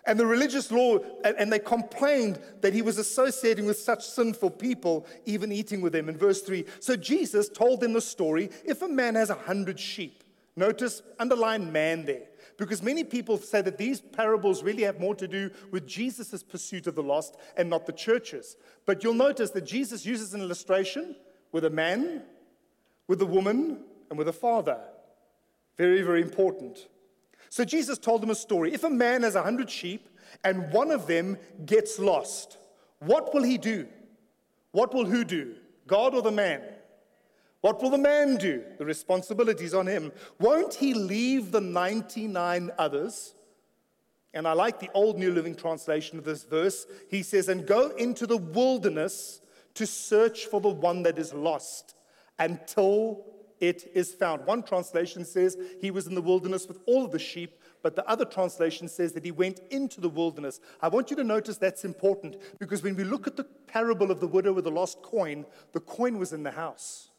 And 0.04 0.18
the 0.18 0.26
religious 0.26 0.72
law, 0.72 0.98
and, 1.24 1.36
and 1.38 1.52
they 1.52 1.60
complained 1.60 2.40
that 2.60 2.74
he 2.74 2.82
was 2.82 2.98
associating 2.98 3.66
with 3.66 3.78
such 3.78 4.04
sinful 4.04 4.50
people, 4.50 5.06
even 5.26 5.52
eating 5.52 5.80
with 5.80 5.92
them. 5.92 6.08
In 6.08 6.16
verse 6.16 6.42
3, 6.42 6.64
so 6.80 6.96
Jesus 6.96 7.48
told 7.48 7.80
them 7.80 7.92
the 7.92 8.00
story 8.00 8.50
if 8.64 8.82
a 8.82 8.88
man 8.88 9.14
has 9.14 9.30
a 9.30 9.34
hundred 9.34 9.78
sheep, 9.78 10.24
notice, 10.56 11.02
underline 11.20 11.70
man 11.70 12.04
there, 12.04 12.26
because 12.56 12.82
many 12.82 13.04
people 13.04 13.38
say 13.38 13.62
that 13.62 13.78
these 13.78 14.00
parables 14.00 14.64
really 14.64 14.82
have 14.82 14.98
more 14.98 15.14
to 15.14 15.28
do 15.28 15.50
with 15.70 15.86
Jesus' 15.86 16.42
pursuit 16.42 16.88
of 16.88 16.96
the 16.96 17.02
lost 17.02 17.36
and 17.56 17.70
not 17.70 17.86
the 17.86 17.92
churches. 17.92 18.56
But 18.86 19.04
you'll 19.04 19.14
notice 19.14 19.50
that 19.50 19.64
Jesus 19.64 20.04
uses 20.04 20.34
an 20.34 20.40
illustration 20.40 21.14
with 21.52 21.64
a 21.64 21.70
man, 21.70 22.22
with 23.06 23.22
a 23.22 23.26
woman, 23.26 23.84
and 24.12 24.18
with 24.18 24.28
a 24.28 24.32
father. 24.32 24.78
Very, 25.78 26.02
very 26.02 26.20
important. 26.20 26.86
So 27.48 27.64
Jesus 27.64 27.96
told 27.96 28.22
them 28.22 28.28
a 28.28 28.34
story. 28.34 28.74
If 28.74 28.84
a 28.84 28.90
man 28.90 29.22
has 29.22 29.36
a 29.36 29.42
hundred 29.42 29.70
sheep 29.70 30.06
and 30.44 30.70
one 30.70 30.90
of 30.90 31.06
them 31.06 31.38
gets 31.64 31.98
lost, 31.98 32.58
what 32.98 33.32
will 33.32 33.42
he 33.42 33.56
do? 33.56 33.88
What 34.72 34.92
will 34.92 35.06
who 35.06 35.24
do? 35.24 35.54
God 35.86 36.14
or 36.14 36.20
the 36.20 36.30
man? 36.30 36.60
What 37.62 37.80
will 37.80 37.88
the 37.88 37.96
man 37.96 38.36
do? 38.36 38.62
The 38.76 38.84
responsibility 38.84 39.64
is 39.64 39.72
on 39.72 39.86
him. 39.86 40.12
Won't 40.38 40.74
he 40.74 40.92
leave 40.92 41.50
the 41.50 41.62
99 41.62 42.70
others? 42.78 43.34
And 44.34 44.46
I 44.46 44.52
like 44.52 44.78
the 44.78 44.90
old 44.92 45.18
New 45.18 45.32
Living 45.32 45.54
Translation 45.54 46.18
of 46.18 46.24
this 46.24 46.44
verse. 46.44 46.86
He 47.08 47.22
says, 47.22 47.48
And 47.48 47.66
go 47.66 47.92
into 47.96 48.26
the 48.26 48.36
wilderness 48.36 49.40
to 49.72 49.86
search 49.86 50.44
for 50.44 50.60
the 50.60 50.68
one 50.68 51.02
that 51.04 51.18
is 51.18 51.32
lost 51.32 51.94
until 52.38 53.31
it 53.62 53.92
is 53.94 54.12
found. 54.12 54.44
One 54.44 54.64
translation 54.64 55.24
says 55.24 55.56
he 55.80 55.92
was 55.92 56.08
in 56.08 56.16
the 56.16 56.20
wilderness 56.20 56.66
with 56.66 56.80
all 56.84 57.06
the 57.06 57.20
sheep, 57.20 57.60
but 57.80 57.94
the 57.94 58.04
other 58.08 58.24
translation 58.24 58.88
says 58.88 59.12
that 59.12 59.24
he 59.24 59.30
went 59.30 59.60
into 59.70 60.00
the 60.00 60.08
wilderness. 60.08 60.60
I 60.80 60.88
want 60.88 61.10
you 61.10 61.16
to 61.16 61.22
notice 61.22 61.58
that's 61.58 61.84
important 61.84 62.38
because 62.58 62.82
when 62.82 62.96
we 62.96 63.04
look 63.04 63.28
at 63.28 63.36
the 63.36 63.44
parable 63.44 64.10
of 64.10 64.18
the 64.18 64.26
widow 64.26 64.52
with 64.52 64.64
the 64.64 64.72
lost 64.72 65.00
coin, 65.02 65.46
the 65.72 65.78
coin 65.78 66.18
was 66.18 66.32
in 66.32 66.42
the 66.42 66.50
house. 66.50 67.10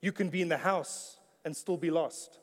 You 0.00 0.10
can 0.10 0.30
be 0.30 0.40
in 0.40 0.48
the 0.48 0.56
house 0.56 1.18
and 1.44 1.54
still 1.54 1.76
be 1.76 1.90
lost. 1.90 2.38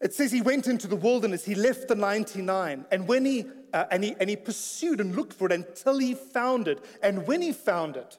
It 0.00 0.14
says 0.14 0.32
he 0.32 0.40
went 0.40 0.68
into 0.68 0.86
the 0.86 0.96
wilderness, 0.96 1.44
he 1.44 1.54
left 1.54 1.88
the 1.88 1.94
99, 1.94 2.86
and 2.90 3.08
when 3.08 3.24
he, 3.24 3.44
uh, 3.72 3.84
and 3.90 4.04
he, 4.04 4.16
and 4.20 4.30
he 4.30 4.36
pursued 4.36 5.00
and 5.00 5.14
looked 5.14 5.32
for 5.32 5.46
it 5.46 5.52
until 5.52 5.98
he 5.98 6.14
found 6.14 6.68
it. 6.68 6.84
And 7.02 7.26
when 7.26 7.42
he 7.42 7.52
found 7.52 7.96
it, 7.96 8.18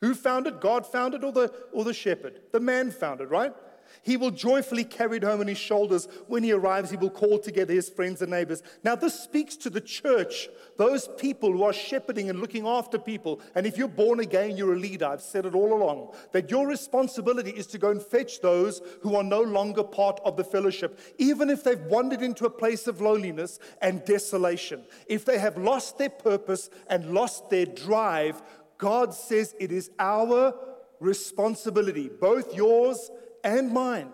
who 0.00 0.14
found 0.14 0.46
it? 0.46 0.60
God 0.60 0.86
found 0.86 1.14
it 1.14 1.24
or 1.24 1.32
the, 1.32 1.52
or 1.72 1.84
the 1.84 1.94
shepherd? 1.94 2.40
The 2.52 2.60
man 2.60 2.90
found 2.90 3.20
it, 3.20 3.30
right? 3.30 3.52
He 4.02 4.16
will 4.16 4.30
joyfully 4.30 4.84
carry 4.84 5.18
it 5.18 5.24
home 5.24 5.40
on 5.40 5.46
his 5.46 5.58
shoulders. 5.58 6.08
When 6.26 6.42
he 6.42 6.52
arrives, 6.52 6.90
he 6.90 6.96
will 6.96 7.10
call 7.10 7.38
together 7.38 7.72
his 7.74 7.88
friends 7.88 8.22
and 8.22 8.30
neighbors. 8.30 8.62
Now, 8.84 8.94
this 8.94 9.18
speaks 9.18 9.56
to 9.56 9.70
the 9.70 9.80
church, 9.80 10.48
those 10.76 11.08
people 11.18 11.52
who 11.52 11.64
are 11.64 11.72
shepherding 11.72 12.30
and 12.30 12.40
looking 12.40 12.66
after 12.66 12.98
people. 12.98 13.40
And 13.54 13.66
if 13.66 13.76
you're 13.76 13.88
born 13.88 14.20
again, 14.20 14.56
you're 14.56 14.74
a 14.74 14.78
leader. 14.78 15.06
I've 15.06 15.22
said 15.22 15.46
it 15.46 15.54
all 15.54 15.72
along 15.72 16.14
that 16.32 16.50
your 16.50 16.66
responsibility 16.66 17.50
is 17.50 17.66
to 17.68 17.78
go 17.78 17.90
and 17.90 18.02
fetch 18.02 18.40
those 18.40 18.80
who 19.02 19.16
are 19.16 19.24
no 19.24 19.40
longer 19.40 19.82
part 19.82 20.20
of 20.24 20.36
the 20.36 20.44
fellowship, 20.44 21.00
even 21.18 21.50
if 21.50 21.64
they've 21.64 21.84
wandered 21.86 22.22
into 22.22 22.46
a 22.46 22.50
place 22.50 22.86
of 22.86 23.00
loneliness 23.00 23.58
and 23.80 24.04
desolation. 24.04 24.84
If 25.06 25.24
they 25.24 25.38
have 25.38 25.56
lost 25.56 25.98
their 25.98 26.10
purpose 26.10 26.70
and 26.88 27.12
lost 27.12 27.50
their 27.50 27.66
drive, 27.66 28.42
God 28.78 29.14
says 29.14 29.54
it 29.58 29.72
is 29.72 29.90
our 29.98 30.54
responsibility, 31.00 32.08
both 32.08 32.54
yours 32.54 33.10
and 33.44 33.72
mine, 33.72 34.10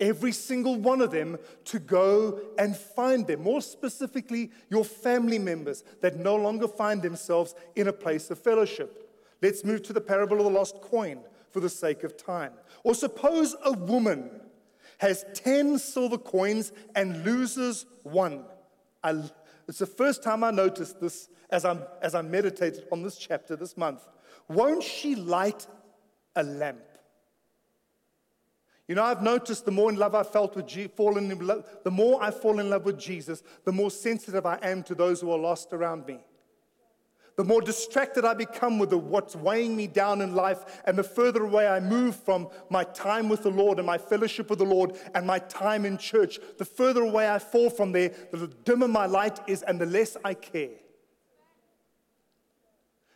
every 0.00 0.32
single 0.32 0.76
one 0.76 1.00
of 1.00 1.10
them, 1.10 1.38
to 1.66 1.78
go 1.78 2.40
and 2.58 2.76
find 2.76 3.26
them. 3.26 3.42
More 3.42 3.62
specifically, 3.62 4.50
your 4.68 4.84
family 4.84 5.38
members 5.38 5.84
that 6.00 6.16
no 6.16 6.36
longer 6.36 6.68
find 6.68 7.02
themselves 7.02 7.54
in 7.76 7.88
a 7.88 7.92
place 7.92 8.30
of 8.30 8.38
fellowship. 8.38 9.00
Let's 9.42 9.64
move 9.64 9.82
to 9.84 9.92
the 9.92 10.00
parable 10.00 10.38
of 10.38 10.44
the 10.44 10.50
lost 10.50 10.80
coin 10.80 11.20
for 11.50 11.60
the 11.60 11.68
sake 11.68 12.02
of 12.02 12.16
time. 12.16 12.52
Or 12.82 12.94
suppose 12.94 13.54
a 13.64 13.72
woman 13.72 14.30
has 14.98 15.24
10 15.34 15.78
silver 15.78 16.18
coins 16.18 16.72
and 16.94 17.24
loses 17.24 17.86
one. 18.02 18.44
I, 19.02 19.22
it's 19.68 19.78
the 19.78 19.86
first 19.86 20.22
time 20.22 20.44
I 20.44 20.50
noticed 20.50 21.00
this 21.00 21.28
as, 21.50 21.64
I'm, 21.64 21.82
as 22.02 22.14
I 22.14 22.22
meditated 22.22 22.84
on 22.90 23.02
this 23.02 23.16
chapter 23.16 23.56
this 23.56 23.76
month. 23.76 24.06
Won't 24.48 24.82
she 24.82 25.14
light 25.14 25.66
a 26.36 26.42
lamp? 26.42 26.80
You 28.86 28.94
know, 28.94 29.04
I've 29.04 29.22
noticed 29.22 29.64
the 29.64 29.70
more 29.70 29.90
in 29.90 29.96
love 29.96 30.14
I 30.14 30.22
felt 30.22 30.56
with 30.56 30.66
Je- 30.66 30.88
fallen 30.88 31.30
in 31.30 31.38
love, 31.46 31.66
the 31.84 31.90
more 31.90 32.22
I 32.22 32.30
fall 32.30 32.60
in 32.60 32.68
love 32.68 32.84
with 32.84 32.98
Jesus, 32.98 33.42
the 33.64 33.72
more 33.72 33.90
sensitive 33.90 34.44
I 34.44 34.58
am 34.62 34.82
to 34.84 34.94
those 34.94 35.20
who 35.20 35.30
are 35.30 35.38
lost 35.38 35.72
around 35.72 36.06
me. 36.06 36.20
The 37.36 37.44
more 37.44 37.62
distracted 37.62 38.24
I 38.24 38.34
become 38.34 38.78
with 38.78 38.90
the, 38.90 38.98
what's 38.98 39.34
weighing 39.34 39.74
me 39.74 39.86
down 39.86 40.20
in 40.20 40.34
life, 40.34 40.82
and 40.84 40.96
the 40.96 41.02
further 41.02 41.44
away 41.44 41.66
I 41.66 41.80
move 41.80 42.14
from 42.14 42.48
my 42.70 42.84
time 42.84 43.28
with 43.28 43.42
the 43.42 43.50
Lord 43.50 43.78
and 43.78 43.86
my 43.86 43.98
fellowship 43.98 44.50
with 44.50 44.60
the 44.60 44.64
Lord 44.64 44.96
and 45.14 45.26
my 45.26 45.40
time 45.40 45.84
in 45.84 45.98
church, 45.98 46.38
the 46.58 46.64
further 46.64 47.02
away 47.02 47.28
I 47.28 47.38
fall 47.38 47.70
from 47.70 47.90
there, 47.90 48.12
the 48.30 48.46
dimmer 48.64 48.86
my 48.86 49.06
light 49.06 49.40
is 49.48 49.62
and 49.62 49.80
the 49.80 49.86
less 49.86 50.16
I 50.24 50.34
care. 50.34 50.76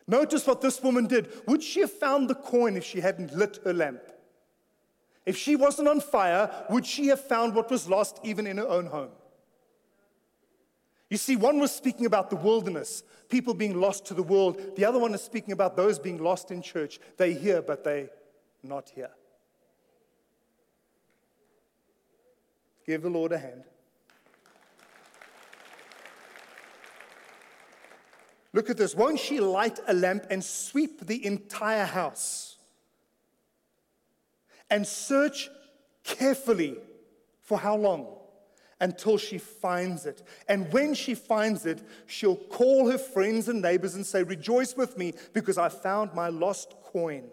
Notice 0.09 0.47
what 0.47 0.63
this 0.63 0.83
woman 0.83 1.07
did. 1.07 1.31
Would 1.47 1.63
she 1.63 1.81
have 1.81 1.93
found 1.93 2.31
the 2.31 2.35
coin 2.35 2.77
if 2.77 2.85
she 2.85 3.01
hadn't 3.01 3.35
lit 3.35 3.61
her 3.65 3.75
lamp? 3.75 4.01
If 5.29 5.37
she 5.37 5.57
wasn't 5.57 5.89
on 5.89 6.01
fire, 6.01 6.51
would 6.71 6.87
she 6.87 7.09
have 7.09 7.21
found 7.21 7.55
what 7.55 7.71
was 7.71 7.87
lost 7.87 8.19
even 8.25 8.47
in 8.47 8.57
her 8.57 8.67
own 8.67 8.87
home? 8.87 9.11
You 11.11 11.19
see, 11.19 11.37
one 11.37 11.59
was 11.59 11.71
speaking 11.71 12.07
about 12.07 12.31
the 12.31 12.37
wilderness, 12.37 13.03
people 13.29 13.53
being 13.53 13.79
lost 13.79 14.07
to 14.07 14.15
the 14.15 14.23
world. 14.23 14.59
The 14.77 14.87
other 14.87 14.99
one 14.99 15.13
is 15.13 15.21
speaking 15.21 15.53
about 15.53 15.77
those 15.77 15.99
being 15.99 16.17
lost 16.17 16.51
in 16.51 16.63
church. 16.63 16.99
They 17.19 17.35
hear, 17.35 17.61
but 17.61 17.85
they 17.85 18.09
not 18.63 18.89
here. 18.89 19.11
Give 22.87 23.03
the 23.03 23.11
Lord 23.11 23.33
a 23.33 23.39
hand. 23.39 23.65
Look 28.55 28.71
at 28.71 28.79
this. 28.79 28.95
Won't 28.95 29.19
she 29.19 29.41
light 29.41 29.79
a 29.87 29.93
lamp 29.93 30.25
and 30.31 30.43
sweep 30.43 31.07
the 31.07 31.27
entire 31.27 31.85
house? 31.85 32.48
And 34.71 34.87
search 34.87 35.51
carefully 36.05 36.77
for 37.43 37.59
how 37.59 37.77
long? 37.77 38.15
Until 38.81 39.19
she 39.19 39.39
finds 39.39 40.07
it. 40.07 40.23
And 40.49 40.73
when 40.73 40.95
she 40.95 41.15
finds 41.15 41.67
it, 41.67 41.83
she'll 42.07 42.37
call 42.37 42.89
her 42.91 42.99
friends 42.99 43.49
and 43.49 43.61
neighbors 43.61 43.97
and 43.97 44.07
say, 44.07 44.23
Rejoice 44.23 44.77
with 44.77 44.97
me 44.97 45.15
because 45.33 45.59
I 45.59 45.69
found 45.69 46.15
my 46.15 46.29
lost 46.29 46.75
coin. 46.85 47.25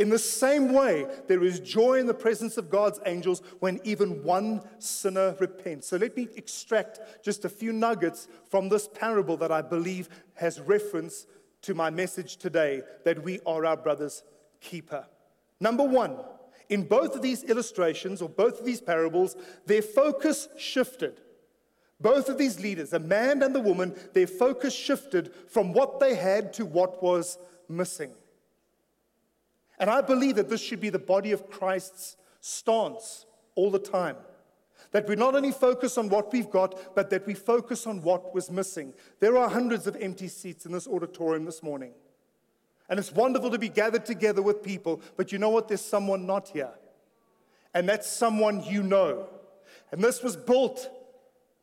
In 0.00 0.08
the 0.08 0.18
same 0.18 0.72
way, 0.72 1.06
there 1.28 1.42
is 1.42 1.60
joy 1.60 1.98
in 1.98 2.06
the 2.06 2.14
presence 2.14 2.56
of 2.56 2.70
God's 2.70 3.00
angels 3.04 3.42
when 3.58 3.80
even 3.84 4.22
one 4.22 4.62
sinner 4.78 5.36
repents. 5.38 5.88
So 5.88 5.98
let 5.98 6.16
me 6.16 6.26
extract 6.36 7.00
just 7.22 7.44
a 7.44 7.50
few 7.50 7.70
nuggets 7.70 8.26
from 8.48 8.70
this 8.70 8.88
parable 8.88 9.36
that 9.36 9.52
I 9.52 9.60
believe 9.60 10.08
has 10.36 10.58
reference 10.58 11.26
to 11.62 11.74
my 11.74 11.90
message 11.90 12.36
today 12.36 12.80
that 13.04 13.22
we 13.22 13.40
are 13.44 13.66
our 13.66 13.76
brother's 13.76 14.22
keeper. 14.62 15.06
Number 15.60 15.84
one, 15.84 16.16
in 16.70 16.84
both 16.84 17.16
of 17.16 17.20
these 17.20 17.42
illustrations 17.44 18.22
or 18.22 18.28
both 18.28 18.60
of 18.60 18.64
these 18.64 18.80
parables, 18.80 19.36
their 19.66 19.82
focus 19.82 20.48
shifted. 20.56 21.20
Both 22.00 22.30
of 22.30 22.38
these 22.38 22.60
leaders, 22.60 22.90
the 22.90 22.98
man 22.98 23.42
and 23.42 23.54
the 23.54 23.60
woman, 23.60 23.94
their 24.14 24.26
focus 24.26 24.72
shifted 24.72 25.34
from 25.48 25.74
what 25.74 26.00
they 26.00 26.14
had 26.14 26.54
to 26.54 26.64
what 26.64 27.02
was 27.02 27.36
missing. 27.68 28.12
And 29.78 29.90
I 29.90 30.00
believe 30.00 30.36
that 30.36 30.48
this 30.48 30.62
should 30.62 30.80
be 30.80 30.88
the 30.90 30.98
body 30.98 31.32
of 31.32 31.50
Christ's 31.50 32.16
stance 32.40 33.26
all 33.54 33.70
the 33.70 33.78
time. 33.78 34.16
That 34.92 35.08
we 35.08 35.14
not 35.16 35.34
only 35.34 35.52
focus 35.52 35.98
on 35.98 36.08
what 36.08 36.32
we've 36.32 36.50
got, 36.50 36.94
but 36.94 37.10
that 37.10 37.26
we 37.26 37.34
focus 37.34 37.86
on 37.86 38.02
what 38.02 38.34
was 38.34 38.50
missing. 38.50 38.94
There 39.18 39.36
are 39.36 39.48
hundreds 39.48 39.86
of 39.86 39.96
empty 39.96 40.28
seats 40.28 40.66
in 40.66 40.72
this 40.72 40.88
auditorium 40.88 41.44
this 41.44 41.62
morning. 41.62 41.92
And 42.90 42.98
it's 42.98 43.12
wonderful 43.12 43.50
to 43.52 43.58
be 43.58 43.68
gathered 43.68 44.04
together 44.04 44.42
with 44.42 44.64
people, 44.64 45.00
but 45.16 45.30
you 45.30 45.38
know 45.38 45.48
what? 45.48 45.68
There's 45.68 45.80
someone 45.80 46.26
not 46.26 46.48
here. 46.48 46.72
And 47.72 47.88
that's 47.88 48.10
someone 48.10 48.64
you 48.64 48.82
know. 48.82 49.28
And 49.92 50.02
this 50.02 50.24
was 50.24 50.36
built 50.36 50.90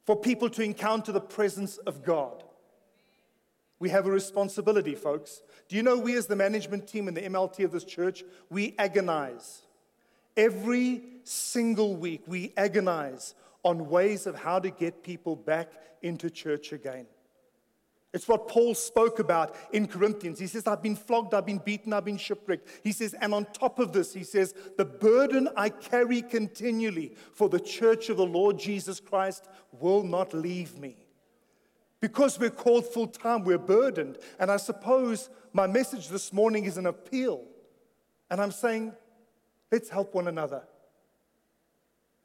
for 0.06 0.16
people 0.16 0.50
to 0.52 0.62
encounter 0.64 1.12
the 1.12 1.20
presence 1.20 1.78
of 1.80 2.04
God. 2.04 2.46
We 3.80 3.90
have 3.90 4.08
a 4.08 4.12
responsibility, 4.12 4.96
folks. 4.96 5.42
Do 5.68 5.76
you 5.76 5.84
know 5.84 5.98
we, 5.98 6.16
as 6.16 6.28
the 6.28 6.36
management 6.36 6.88
team 6.88 7.10
and 7.10 7.16
the 7.16 7.22
MLT 7.22 7.66
of 7.66 7.74
this 7.74 7.84
church, 7.84 8.24
we 8.50 8.74
agonize. 8.80 9.64
Every 10.38 11.04
single 11.26 11.98
week, 11.98 12.24
we 12.26 12.54
agonize 12.56 13.36
on 13.64 13.90
ways 13.90 14.28
of 14.28 14.36
how 14.36 14.60
to 14.60 14.70
get 14.70 15.04
people 15.04 15.36
back 15.36 15.74
into 16.02 16.30
church 16.30 16.72
again. 16.72 17.06
It's 18.18 18.28
what 18.28 18.48
Paul 18.48 18.74
spoke 18.74 19.20
about 19.20 19.56
in 19.72 19.88
Corinthians. 19.88 20.40
He 20.40 20.48
says, 20.48 20.66
I've 20.66 20.82
been 20.82 20.96
flogged, 20.96 21.36
I've 21.36 21.46
been 21.46 21.60
beaten, 21.60 21.94
I've 21.94 22.04
been 22.04 22.18
shipwrecked. 22.18 22.68
He 22.84 22.92
says, 22.92 23.14
and 23.14 23.32
on 23.32 23.46
top 23.54 23.78
of 23.78 23.94
this, 23.94 24.12
he 24.12 24.24
says, 24.24 24.56
the 24.76 24.86
burden 24.86 25.48
I 25.56 25.70
carry 25.70 26.24
continually 26.24 27.14
for 27.32 27.48
the 27.48 27.60
church 27.60 28.10
of 28.10 28.18
the 28.18 28.26
Lord 28.26 28.58
Jesus 28.58 29.00
Christ 29.00 29.46
will 29.72 30.02
not 30.02 30.34
leave 30.34 30.80
me. 30.80 30.96
Because 32.00 32.40
we're 32.40 32.50
called 32.50 32.88
full 32.88 33.06
time, 33.06 33.44
we're 33.44 33.60
burdened. 33.60 34.18
And 34.40 34.50
I 34.50 34.58
suppose 34.58 35.30
my 35.54 35.68
message 35.68 36.10
this 36.10 36.34
morning 36.34 36.66
is 36.66 36.78
an 36.78 36.88
appeal. 36.88 37.44
And 38.32 38.42
I'm 38.42 38.52
saying, 38.52 38.94
let's 39.72 39.90
help 39.90 40.16
one 40.16 40.28
another. 40.28 40.64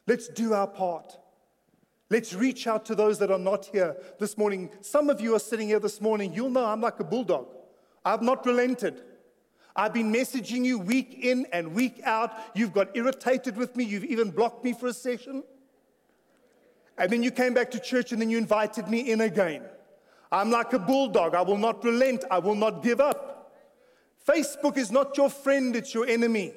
Let's 0.07 0.29
do 0.29 0.55
our 0.55 0.69
part. 0.69 1.19
Let's 2.13 2.35
reach 2.35 2.67
out 2.67 2.85
to 2.85 2.95
those 2.95 3.19
that 3.21 3.31
are 3.31 3.39
not 3.39 3.65
here 3.65 3.97
this 4.19 4.37
morning. 4.37 4.69
Some 4.83 5.09
of 5.09 5.19
you 5.23 5.35
are 5.35 5.39
sitting 5.39 5.69
here 5.69 5.81
this 5.81 5.99
morning. 5.99 6.35
You'll 6.35 6.51
know 6.51 6.67
I'm 6.67 6.83
like 6.83 7.01
a 7.01 7.05
bulldog. 7.05 7.47
I've 8.05 8.21
not 8.21 8.45
relented. 8.45 9.01
I've 9.75 9.95
been 9.95 10.13
messaging 10.13 10.63
you 10.63 10.79
week 10.79 11.17
in 11.23 11.47
and 11.55 11.73
week 11.73 12.03
out. 12.05 12.35
You've 12.55 12.75
got 12.75 12.95
irritated 12.95 13.57
with 13.57 13.75
me. 13.77 13.85
You've 13.85 14.05
even 14.05 14.31
blocked 14.31 14.63
me 14.63 14.75
for 14.75 14.89
a 14.89 14.93
session. 14.93 15.43
And 16.99 17.11
then 17.11 17.23
you 17.23 17.31
came 17.31 17.55
back 17.55 17.71
to 17.71 17.81
church 17.81 18.13
and 18.13 18.21
then 18.21 18.29
you 18.29 18.37
invited 18.37 18.89
me 18.89 19.11
in 19.11 19.23
again. 19.23 19.63
I'm 20.31 20.51
like 20.51 20.75
a 20.75 20.79
bulldog. 20.79 21.35
I 21.35 21.41
will 21.41 21.57
not 21.57 21.83
relent. 21.83 22.25
I 22.31 22.41
will 22.41 22.57
not 22.57 22.83
give 22.83 23.01
up. 23.01 23.55
Facebook 24.29 24.77
is 24.77 24.93
not 24.93 25.17
your 25.17 25.31
friend, 25.31 25.75
it's 25.75 25.95
your 25.95 26.07
enemy. 26.07 26.53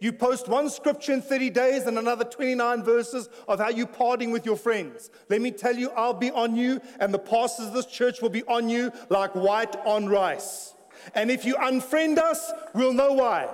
You 0.00 0.12
post 0.12 0.46
one 0.48 0.70
scripture 0.70 1.12
in 1.12 1.22
30 1.22 1.50
days 1.50 1.86
and 1.86 1.98
another 1.98 2.24
29 2.24 2.84
verses 2.84 3.28
of 3.48 3.58
how 3.58 3.68
you're 3.68 3.86
parting 3.86 4.30
with 4.30 4.46
your 4.46 4.56
friends. 4.56 5.10
Let 5.28 5.40
me 5.40 5.50
tell 5.50 5.76
you, 5.76 5.90
I'll 5.90 6.14
be 6.14 6.30
on 6.30 6.54
you, 6.54 6.80
and 7.00 7.12
the 7.12 7.18
pastors 7.18 7.66
of 7.66 7.72
this 7.72 7.86
church 7.86 8.22
will 8.22 8.28
be 8.28 8.44
on 8.44 8.68
you 8.68 8.92
like 9.08 9.34
white 9.34 9.74
on 9.84 10.08
rice. 10.08 10.74
And 11.14 11.30
if 11.30 11.44
you 11.44 11.56
unfriend 11.56 12.18
us, 12.18 12.52
we'll 12.74 12.92
know 12.92 13.12
why. 13.12 13.48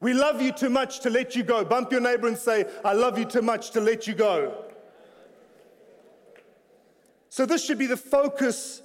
We 0.00 0.14
love 0.14 0.40
you 0.40 0.52
too 0.52 0.70
much 0.70 1.00
to 1.00 1.10
let 1.10 1.34
you 1.34 1.42
go. 1.42 1.64
Bump 1.64 1.90
your 1.90 2.00
neighbor 2.00 2.28
and 2.28 2.38
say, 2.38 2.64
I 2.84 2.92
love 2.92 3.18
you 3.18 3.24
too 3.24 3.42
much 3.42 3.72
to 3.72 3.80
let 3.80 4.06
you 4.06 4.14
go. 4.14 4.66
So, 7.30 7.44
this 7.44 7.64
should 7.64 7.78
be 7.78 7.86
the 7.86 7.96
focus 7.96 8.82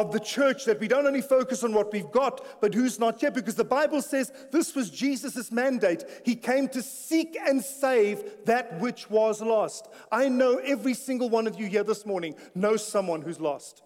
of 0.00 0.12
the 0.12 0.20
church 0.20 0.64
that 0.64 0.78
we 0.78 0.86
don't 0.86 1.06
only 1.06 1.20
focus 1.20 1.64
on 1.64 1.72
what 1.72 1.92
we've 1.92 2.12
got, 2.12 2.60
but 2.60 2.72
who's 2.72 3.00
not 3.00 3.20
yet, 3.20 3.34
because 3.34 3.56
the 3.56 3.64
Bible 3.64 4.00
says 4.00 4.32
this 4.52 4.74
was 4.76 4.90
Jesus' 4.90 5.50
mandate. 5.50 6.04
He 6.24 6.36
came 6.36 6.68
to 6.68 6.82
seek 6.82 7.36
and 7.36 7.62
save 7.62 8.44
that 8.44 8.80
which 8.80 9.10
was 9.10 9.42
lost. 9.42 9.88
I 10.12 10.28
know 10.28 10.58
every 10.58 10.94
single 10.94 11.28
one 11.28 11.48
of 11.48 11.58
you 11.58 11.66
here 11.66 11.82
this 11.82 12.06
morning 12.06 12.36
knows 12.54 12.86
someone 12.86 13.22
who's 13.22 13.40
lost. 13.40 13.82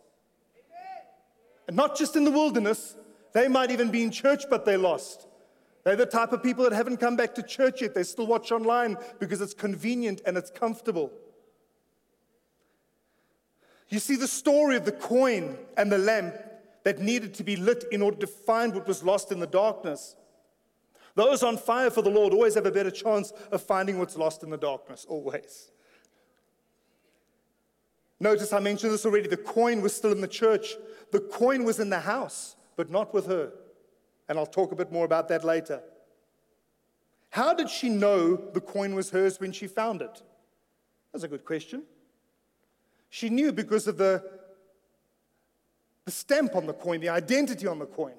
And 1.67 1.77
not 1.77 1.97
just 1.97 2.15
in 2.15 2.25
the 2.25 2.31
wilderness, 2.31 2.95
they 3.33 3.49
might 3.49 3.71
even 3.71 3.91
be 3.91 4.03
in 4.03 4.11
church, 4.11 4.45
but 4.51 4.67
they're 4.67 4.77
lost. 4.77 5.27
They're 5.85 5.97
the 5.97 6.05
type 6.05 6.33
of 6.33 6.43
people 6.43 6.65
that 6.65 6.75
haven't 6.75 6.99
come 6.99 7.17
back 7.17 7.35
to 7.37 7.43
church 7.43 7.81
yet. 7.81 7.95
They 7.95 8.03
still 8.03 8.27
watch 8.27 8.53
online 8.53 8.99
because 9.19 9.41
it's 9.41 9.55
convenient 9.55 10.21
and 10.27 10.37
it's 10.37 10.51
comfortable. 10.51 11.11
You 13.93 13.99
see 13.99 14.17
the 14.17 14.27
story 14.27 14.77
of 14.77 14.87
the 14.87 14.93
coin 14.93 15.59
and 15.77 15.93
the 15.93 15.99
lamp 15.99 16.35
that 16.83 16.99
needed 16.99 17.35
to 17.35 17.45
be 17.45 17.57
lit 17.57 17.85
in 17.93 18.01
order 18.01 18.17
to 18.21 18.27
find 18.27 18.75
what 18.75 18.89
was 18.89 19.05
lost 19.05 19.31
in 19.31 19.39
the 19.39 19.47
darkness. 19.47 20.17
Those 21.15 21.43
on 21.43 21.59
fire 21.59 21.91
for 21.91 22.01
the 22.01 22.09
Lord 22.09 22.33
always 22.33 22.55
have 22.55 22.65
a 22.65 22.71
better 22.71 22.91
chance 22.91 23.35
of 23.51 23.61
finding 23.63 23.99
what's 23.99 24.17
lost 24.17 24.43
in 24.43 24.49
the 24.49 24.57
darkness, 24.57 25.05
always. 25.07 25.71
Notice 28.19 28.55
I 28.55 28.61
mentioned 28.61 28.95
this 28.95 29.05
already. 29.05 29.29
The 29.29 29.37
coin 29.37 29.83
was 29.83 29.95
still 29.95 30.13
in 30.13 30.23
the 30.23 30.27
church, 30.27 30.75
the 31.11 31.21
coin 31.21 31.63
was 31.65 31.79
in 31.79 31.91
the 31.91 32.01
house, 32.01 32.57
but 32.77 32.89
not 32.89 33.13
with 33.13 33.27
her. 33.27 33.53
And 34.27 34.39
I'll 34.39 34.47
talk 34.47 34.73
a 34.73 34.77
bit 34.77 34.91
more 34.91 35.05
about 35.05 35.29
that 35.29 35.45
later. 35.45 35.83
How 37.29 37.53
did 37.53 37.69
she 37.69 37.91
know 37.91 38.37
the 38.37 38.61
coin 38.63 38.95
was 38.95 39.11
hers 39.11 39.39
when 39.39 39.53
she 39.53 39.67
found 39.67 40.01
it? 40.01 40.23
That's 41.13 41.25
a 41.25 41.29
good 41.29 41.45
question. 41.45 41.83
She 43.13 43.29
knew 43.29 43.53
because 43.53 43.87
of 43.89 43.99
the, 43.99 44.25
the 46.07 46.11
stamp 46.11 46.57
on 46.57 46.65
the 46.65 46.73
coin, 46.73 46.99
the 46.99 47.11
identity 47.11 47.67
on 47.67 47.79
the 47.79 47.85
coin. 47.85 48.15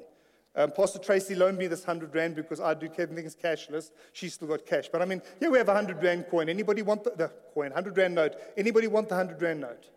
Um, 0.54 0.70
Pastor 0.70 1.00
Tracy 1.00 1.34
loaned 1.34 1.58
me 1.58 1.66
this 1.66 1.80
100 1.80 2.14
Rand 2.14 2.36
because 2.36 2.62
I 2.62 2.76
do 2.76 2.88
everything's 3.00 3.36
cashless. 3.36 3.90
She's 4.12 4.36
still 4.36 4.50
got 4.50 4.68
cash. 4.68 4.90
But 4.92 5.02
I 5.02 5.06
mean, 5.06 5.24
here 5.40 5.50
we 5.50 5.58
have 5.58 5.68
a 5.68 5.74
100 5.74 6.04
Rand 6.04 6.28
coin. 6.30 6.48
Anybody 6.48 6.84
want 6.84 7.04
the, 7.06 7.10
the 7.10 7.32
coin, 7.56 7.72
100 7.72 7.98
Rand 7.98 8.14
note? 8.14 8.36
Anybody 8.56 8.86
want 8.86 9.10
the 9.10 9.16
100 9.16 9.42
Rand 9.42 9.62
note? 9.62 9.90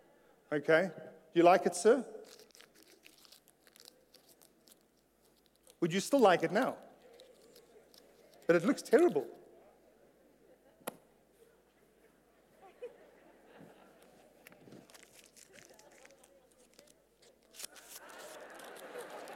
Okay. 0.50 0.90
Do 0.94 1.40
you 1.40 1.42
like 1.42 1.66
it, 1.66 1.76
sir? 1.76 2.02
Would 5.82 5.92
you 5.92 6.00
still 6.00 6.20
like 6.20 6.42
it 6.42 6.52
now? 6.52 6.76
But 8.46 8.56
it 8.56 8.64
looks 8.64 8.80
terrible. 8.80 9.26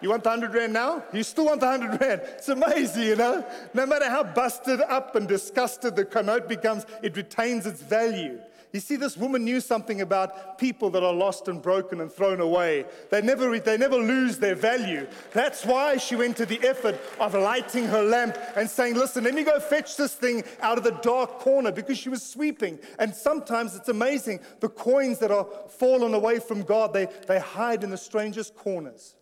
You 0.03 0.11
want 0.11 0.25
the 0.25 0.31
100 0.31 0.55
Rand 0.55 0.73
now? 0.73 1.05
You 1.13 1.23
still 1.23 1.47
want 1.47 1.61
the 1.61 1.67
100 1.67 2.01
Rand. 2.01 2.21
It's 2.25 2.49
amazing, 2.49 3.03
you 3.03 3.17
know? 3.17 3.45
No 3.75 3.85
matter 3.87 4.09
how 4.09 4.25
busted 4.25 4.81
up 4.81 5.15
and 5.15 5.29
disgusted 5.29 5.97
the 5.97 6.23
note 6.23 6.49
becomes, 6.49 6.87
it 7.03 7.17
retains 7.17 7.67
its 7.67 7.83
value. 7.83 8.41
You 8.73 8.79
see, 8.79 8.95
this 8.95 9.17
woman 9.17 9.45
knew 9.45 9.61
something 9.61 10.01
about 10.01 10.57
people 10.57 10.91
that 10.91 11.03
are 11.03 11.13
lost 11.13 11.49
and 11.49 11.61
broken 11.61 12.01
and 12.01 12.11
thrown 12.11 12.41
away. 12.41 12.87
They 13.11 13.21
never, 13.21 13.59
they 13.59 13.77
never 13.77 13.97
lose 13.97 14.39
their 14.39 14.55
value. 14.55 15.09
That's 15.33 15.67
why 15.67 15.97
she 15.97 16.15
went 16.15 16.37
to 16.37 16.47
the 16.47 16.61
effort 16.63 17.01
of 17.19 17.35
lighting 17.35 17.87
her 17.87 18.03
lamp 18.03 18.39
and 18.55 18.71
saying, 18.71 18.95
Listen, 18.95 19.25
let 19.25 19.35
me 19.35 19.43
go 19.43 19.59
fetch 19.59 19.97
this 19.97 20.15
thing 20.15 20.45
out 20.61 20.79
of 20.79 20.85
the 20.85 20.93
dark 21.03 21.41
corner 21.41 21.73
because 21.73 21.99
she 21.99 22.09
was 22.09 22.23
sweeping. 22.23 22.79
And 23.01 23.13
sometimes 23.13 23.75
it's 23.75 23.89
amazing 23.89 24.39
the 24.61 24.69
coins 24.69 25.19
that 25.19 25.33
are 25.33 25.49
fallen 25.69 26.15
away 26.15 26.39
from 26.39 26.63
God, 26.63 26.93
they, 26.93 27.09
they 27.27 27.41
hide 27.41 27.83
in 27.83 27.91
the 27.91 27.99
strangest 27.99 28.55
corners 28.55 29.17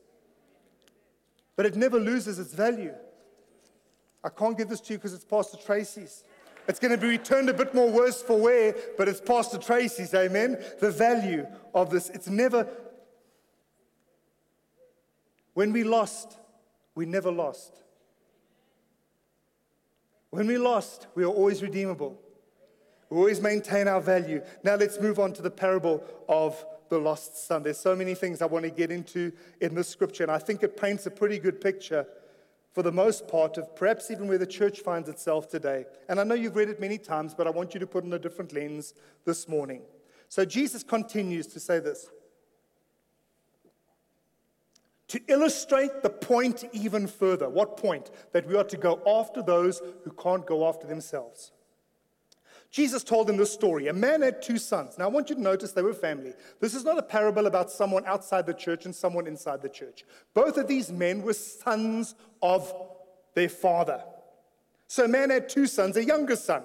but 1.58 1.66
it 1.66 1.74
never 1.74 1.98
loses 1.98 2.38
its 2.38 2.54
value. 2.54 2.94
I 4.22 4.28
can't 4.28 4.56
give 4.56 4.68
this 4.68 4.80
to 4.82 4.92
you 4.92 4.98
because 4.98 5.12
it's 5.12 5.24
Pastor 5.24 5.56
Tracy's. 5.56 6.22
It's 6.68 6.78
going 6.78 6.92
to 6.92 6.96
be 6.96 7.08
returned 7.08 7.48
a 7.48 7.52
bit 7.52 7.74
more 7.74 7.90
worse 7.90 8.22
for 8.22 8.38
wear, 8.38 8.76
but 8.96 9.08
it's 9.08 9.20
Pastor 9.20 9.58
Tracy's, 9.58 10.14
amen? 10.14 10.62
The 10.78 10.92
value 10.92 11.48
of 11.74 11.90
this, 11.90 12.10
it's 12.10 12.28
never. 12.28 12.68
When 15.54 15.72
we 15.72 15.82
lost, 15.82 16.38
we 16.94 17.06
never 17.06 17.32
lost. 17.32 17.82
When 20.30 20.46
we 20.46 20.58
lost, 20.58 21.08
we 21.16 21.24
are 21.24 21.26
always 21.26 21.60
redeemable. 21.60 22.20
We 23.10 23.16
always 23.16 23.40
maintain 23.40 23.88
our 23.88 24.00
value. 24.00 24.42
Now 24.62 24.76
let's 24.76 25.00
move 25.00 25.18
on 25.18 25.32
to 25.32 25.42
the 25.42 25.50
parable 25.50 26.04
of 26.28 26.64
the 26.88 26.98
lost 26.98 27.46
son. 27.46 27.62
There's 27.62 27.78
so 27.78 27.94
many 27.94 28.14
things 28.14 28.42
I 28.42 28.46
want 28.46 28.64
to 28.64 28.70
get 28.70 28.90
into 28.90 29.32
in 29.60 29.74
this 29.74 29.88
scripture, 29.88 30.22
and 30.22 30.32
I 30.32 30.38
think 30.38 30.62
it 30.62 30.76
paints 30.76 31.06
a 31.06 31.10
pretty 31.10 31.38
good 31.38 31.60
picture 31.60 32.06
for 32.72 32.82
the 32.82 32.92
most 32.92 33.26
part 33.26 33.58
of 33.58 33.74
perhaps 33.74 34.10
even 34.10 34.28
where 34.28 34.38
the 34.38 34.46
church 34.46 34.80
finds 34.80 35.08
itself 35.08 35.48
today. 35.48 35.84
And 36.08 36.20
I 36.20 36.24
know 36.24 36.34
you've 36.34 36.56
read 36.56 36.68
it 36.68 36.80
many 36.80 36.98
times, 36.98 37.34
but 37.34 37.46
I 37.46 37.50
want 37.50 37.74
you 37.74 37.80
to 37.80 37.86
put 37.86 38.04
in 38.04 38.12
a 38.12 38.18
different 38.18 38.52
lens 38.52 38.94
this 39.24 39.48
morning. 39.48 39.82
So 40.28 40.44
Jesus 40.44 40.82
continues 40.82 41.46
to 41.48 41.60
say 41.60 41.80
this. 41.80 42.08
To 45.08 45.20
illustrate 45.26 46.02
the 46.02 46.10
point 46.10 46.64
even 46.72 47.06
further, 47.06 47.48
what 47.48 47.78
point? 47.78 48.10
That 48.32 48.46
we 48.46 48.54
are 48.56 48.64
to 48.64 48.76
go 48.76 49.00
after 49.06 49.42
those 49.42 49.80
who 50.04 50.10
can't 50.12 50.46
go 50.46 50.68
after 50.68 50.86
themselves. 50.86 51.50
Jesus 52.70 53.02
told 53.02 53.30
him 53.30 53.38
this 53.38 53.52
story. 53.52 53.88
A 53.88 53.92
man 53.92 54.20
had 54.22 54.42
two 54.42 54.58
sons. 54.58 54.98
Now, 54.98 55.04
I 55.04 55.08
want 55.08 55.30
you 55.30 55.36
to 55.36 55.40
notice 55.40 55.72
they 55.72 55.82
were 55.82 55.94
family. 55.94 56.34
This 56.60 56.74
is 56.74 56.84
not 56.84 56.98
a 56.98 57.02
parable 57.02 57.46
about 57.46 57.70
someone 57.70 58.04
outside 58.04 58.46
the 58.46 58.52
church 58.52 58.84
and 58.84 58.94
someone 58.94 59.26
inside 59.26 59.62
the 59.62 59.70
church. 59.70 60.04
Both 60.34 60.58
of 60.58 60.68
these 60.68 60.92
men 60.92 61.22
were 61.22 61.32
sons 61.32 62.14
of 62.42 62.72
their 63.34 63.48
father. 63.48 64.02
So, 64.86 65.04
a 65.04 65.08
man 65.08 65.30
had 65.30 65.48
two 65.48 65.66
sons, 65.66 65.96
a 65.96 66.04
younger 66.04 66.36
son. 66.36 66.62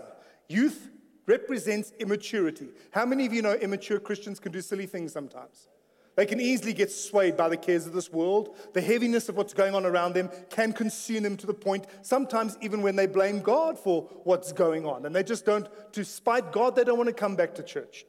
Youth 0.50 0.90
represents 1.26 1.94
immaturity. 2.00 2.68
How 2.92 3.06
many 3.06 3.26
of 3.26 3.34
you 3.34 3.42
know 3.42 3.54
immature 3.54 4.00
Christians 4.00 4.40
can 4.40 4.52
do 4.52 4.62
silly 4.62 4.86
things 4.86 5.14
sometimes? 5.14 5.70
They 6.16 6.26
can 6.28 6.40
easily 6.40 6.74
get 6.74 6.92
swayed 6.92 7.36
by 7.36 7.50
the 7.50 7.58
cares 7.58 7.88
of 7.88 7.94
this 7.94 8.12
world. 8.12 8.56
The 8.74 8.82
heaviness 8.82 9.30
of 9.30 9.36
what's 9.36 9.54
going 9.54 9.74
on 9.74 9.86
around 9.86 10.14
them 10.14 10.30
can 10.50 10.72
consume 10.72 11.24
them 11.24 11.38
to 11.38 11.48
the 11.48 11.54
point, 11.54 11.88
sometimes 12.04 12.58
even 12.62 12.82
when 12.84 12.96
they 12.96 13.08
blame 13.08 13.40
God 13.40 13.80
for 13.80 14.04
what's 14.24 14.52
going 14.52 14.86
on. 14.86 15.06
And 15.06 15.16
they 15.16 15.24
just 15.24 15.46
don't, 15.46 15.68
to 15.94 16.06
spite 16.06 16.52
God, 16.52 16.76
they 16.76 16.84
don't 16.84 16.98
want 16.98 17.10
to 17.10 17.14
come 17.14 17.36
back 17.36 17.56
to 17.56 17.64
church. 17.64 18.06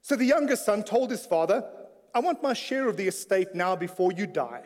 So 0.00 0.16
the 0.16 0.24
younger 0.24 0.56
son 0.56 0.82
told 0.84 1.10
his 1.10 1.26
father, 1.26 1.64
I 2.14 2.20
want 2.20 2.42
my 2.42 2.54
share 2.54 2.88
of 2.88 2.96
the 2.96 3.06
estate 3.06 3.54
now 3.54 3.76
before 3.76 4.10
you 4.10 4.26
die. 4.26 4.64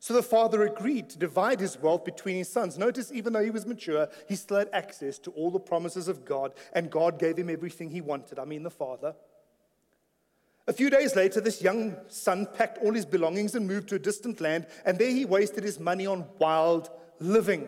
So 0.00 0.14
the 0.14 0.22
father 0.22 0.64
agreed 0.64 1.10
to 1.10 1.18
divide 1.18 1.60
his 1.60 1.78
wealth 1.78 2.04
between 2.04 2.36
his 2.36 2.48
sons. 2.48 2.76
Notice, 2.76 3.12
even 3.12 3.34
though 3.34 3.44
he 3.44 3.50
was 3.50 3.66
mature, 3.66 4.08
he 4.28 4.34
still 4.34 4.56
had 4.56 4.68
access 4.72 5.18
to 5.20 5.30
all 5.30 5.50
the 5.50 5.60
promises 5.60 6.08
of 6.08 6.24
God, 6.24 6.54
and 6.72 6.90
God 6.90 7.20
gave 7.20 7.36
him 7.36 7.48
everything 7.48 7.90
he 7.90 8.00
wanted. 8.00 8.40
I 8.40 8.44
mean, 8.44 8.64
the 8.64 8.70
father. 8.70 9.14
A 10.68 10.72
few 10.72 10.90
days 10.90 11.16
later, 11.16 11.40
this 11.40 11.60
young 11.60 11.96
son 12.08 12.46
packed 12.54 12.78
all 12.78 12.94
his 12.94 13.04
belongings 13.04 13.54
and 13.54 13.66
moved 13.66 13.88
to 13.88 13.96
a 13.96 13.98
distant 13.98 14.40
land, 14.40 14.66
and 14.84 14.98
there 14.98 15.10
he 15.10 15.24
wasted 15.24 15.64
his 15.64 15.80
money 15.80 16.06
on 16.06 16.26
wild 16.38 16.88
living. 17.18 17.66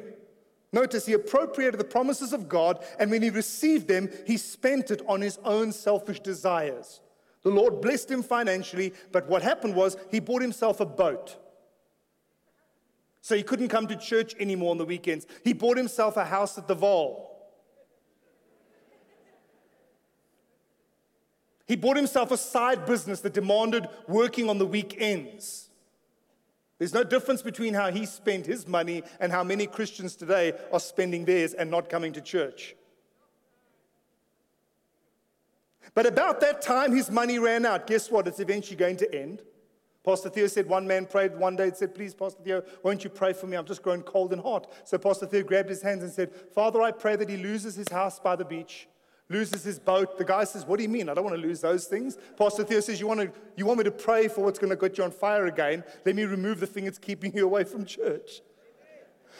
Notice 0.72 1.06
he 1.06 1.12
appropriated 1.12 1.78
the 1.78 1.84
promises 1.84 2.32
of 2.32 2.48
God, 2.48 2.84
and 2.98 3.10
when 3.10 3.22
he 3.22 3.30
received 3.30 3.88
them, 3.88 4.10
he 4.26 4.36
spent 4.36 4.90
it 4.90 5.02
on 5.06 5.20
his 5.20 5.38
own 5.44 5.72
selfish 5.72 6.20
desires. 6.20 7.00
The 7.42 7.50
Lord 7.50 7.80
blessed 7.80 8.10
him 8.10 8.22
financially, 8.22 8.92
but 9.12 9.28
what 9.28 9.42
happened 9.42 9.74
was 9.74 9.96
he 10.10 10.20
bought 10.20 10.42
himself 10.42 10.80
a 10.80 10.86
boat. 10.86 11.36
So 13.20 13.36
he 13.36 13.42
couldn't 13.42 13.68
come 13.68 13.86
to 13.86 13.96
church 13.96 14.34
anymore 14.38 14.70
on 14.70 14.78
the 14.78 14.84
weekends. 14.84 15.26
He 15.44 15.52
bought 15.52 15.76
himself 15.76 16.16
a 16.16 16.24
house 16.24 16.58
at 16.58 16.68
the 16.68 16.76
Vaal. 16.76 17.33
He 21.66 21.76
bought 21.76 21.96
himself 21.96 22.30
a 22.30 22.36
side 22.36 22.86
business 22.86 23.20
that 23.20 23.32
demanded 23.32 23.88
working 24.06 24.48
on 24.48 24.58
the 24.58 24.66
weekends. 24.66 25.70
There's 26.78 26.92
no 26.92 27.04
difference 27.04 27.40
between 27.40 27.74
how 27.74 27.90
he 27.90 28.04
spent 28.04 28.46
his 28.46 28.66
money 28.66 29.02
and 29.20 29.32
how 29.32 29.44
many 29.44 29.66
Christians 29.66 30.16
today 30.16 30.52
are 30.72 30.80
spending 30.80 31.24
theirs 31.24 31.54
and 31.54 31.70
not 31.70 31.88
coming 31.88 32.12
to 32.12 32.20
church. 32.20 32.74
But 35.94 36.06
about 36.06 36.40
that 36.40 36.60
time, 36.60 36.94
his 36.94 37.10
money 37.10 37.38
ran 37.38 37.64
out. 37.64 37.86
Guess 37.86 38.10
what? 38.10 38.26
It's 38.26 38.40
eventually 38.40 38.76
going 38.76 38.96
to 38.98 39.14
end. 39.14 39.42
Pastor 40.04 40.28
Theo 40.28 40.48
said 40.48 40.68
one 40.68 40.86
man 40.86 41.06
prayed 41.06 41.36
one 41.38 41.56
day 41.56 41.68
and 41.68 41.76
said, 41.76 41.94
Please, 41.94 42.12
Pastor 42.12 42.42
Theo, 42.42 42.62
won't 42.82 43.04
you 43.04 43.10
pray 43.10 43.32
for 43.32 43.46
me? 43.46 43.56
I'm 43.56 43.64
just 43.64 43.82
growing 43.82 44.02
cold 44.02 44.32
in 44.32 44.38
heart. 44.38 44.66
So 44.84 44.98
Pastor 44.98 45.26
Theo 45.26 45.42
grabbed 45.42 45.70
his 45.70 45.80
hands 45.80 46.02
and 46.02 46.12
said, 46.12 46.34
Father, 46.54 46.82
I 46.82 46.90
pray 46.90 47.16
that 47.16 47.28
he 47.28 47.38
loses 47.38 47.74
his 47.74 47.88
house 47.88 48.18
by 48.18 48.36
the 48.36 48.44
beach, 48.44 48.86
loses 49.28 49.64
his 49.64 49.78
boat. 49.78 50.18
The 50.18 50.24
guy 50.24 50.44
says, 50.44 50.66
What 50.66 50.76
do 50.76 50.82
you 50.82 50.88
mean? 50.88 51.08
I 51.08 51.14
don't 51.14 51.24
want 51.24 51.36
to 51.36 51.42
lose 51.42 51.60
those 51.60 51.86
things. 51.86 52.18
Pastor 52.36 52.64
Theo 52.64 52.80
says, 52.80 53.00
You 53.00 53.06
want, 53.06 53.20
to, 53.20 53.32
you 53.56 53.66
want 53.66 53.78
me 53.78 53.84
to 53.84 53.90
pray 53.90 54.28
for 54.28 54.42
what's 54.44 54.58
going 54.58 54.70
to 54.70 54.76
get 54.76 54.98
you 54.98 55.04
on 55.04 55.10
fire 55.10 55.46
again? 55.46 55.84
Let 56.04 56.16
me 56.16 56.24
remove 56.24 56.60
the 56.60 56.66
thing 56.66 56.84
that's 56.84 56.98
keeping 56.98 57.34
you 57.34 57.44
away 57.44 57.64
from 57.64 57.84
church. 57.84 58.42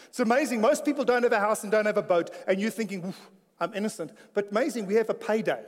It's 0.09 0.20
amazing. 0.20 0.61
Most 0.61 0.85
people 0.85 1.05
don't 1.05 1.23
have 1.23 1.33
a 1.33 1.40
house 1.40 1.62
and 1.62 1.73
don't 1.73 1.87
have 1.87 1.97
a 1.97 2.03
boat, 2.03 2.31
and 2.47 2.61
you're 2.61 2.70
thinking, 2.70 3.14
I'm 3.61 3.75
innocent. 3.75 4.12
But 4.33 4.51
amazing, 4.51 4.87
we 4.87 4.94
have 4.94 5.11
a 5.11 5.14
payday. 5.14 5.64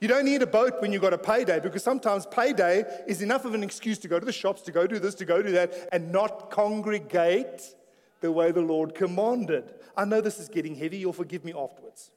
You 0.00 0.06
don't 0.06 0.24
need 0.24 0.42
a 0.42 0.46
boat 0.46 0.80
when 0.80 0.92
you've 0.92 1.02
got 1.02 1.12
a 1.12 1.18
payday 1.18 1.58
because 1.58 1.82
sometimes 1.82 2.24
payday 2.26 2.84
is 3.08 3.20
enough 3.20 3.44
of 3.44 3.54
an 3.54 3.64
excuse 3.64 3.98
to 3.98 4.08
go 4.08 4.20
to 4.20 4.24
the 4.24 4.32
shops, 4.32 4.62
to 4.62 4.72
go 4.72 4.86
do 4.86 5.00
this, 5.00 5.14
to 5.16 5.24
go 5.24 5.42
do 5.42 5.50
that, 5.52 5.88
and 5.90 6.12
not 6.12 6.50
congregate 6.50 7.74
the 8.20 8.32
way 8.32 8.50
the 8.52 8.60
Lord 8.60 8.94
commanded. 8.94 9.74
I 9.96 10.04
know 10.04 10.20
this 10.20 10.38
is 10.38 10.48
getting 10.48 10.74
heavy. 10.74 10.98
You'll 10.98 11.12
forgive 11.12 11.44
me 11.44 11.52
afterwards. 11.52 12.10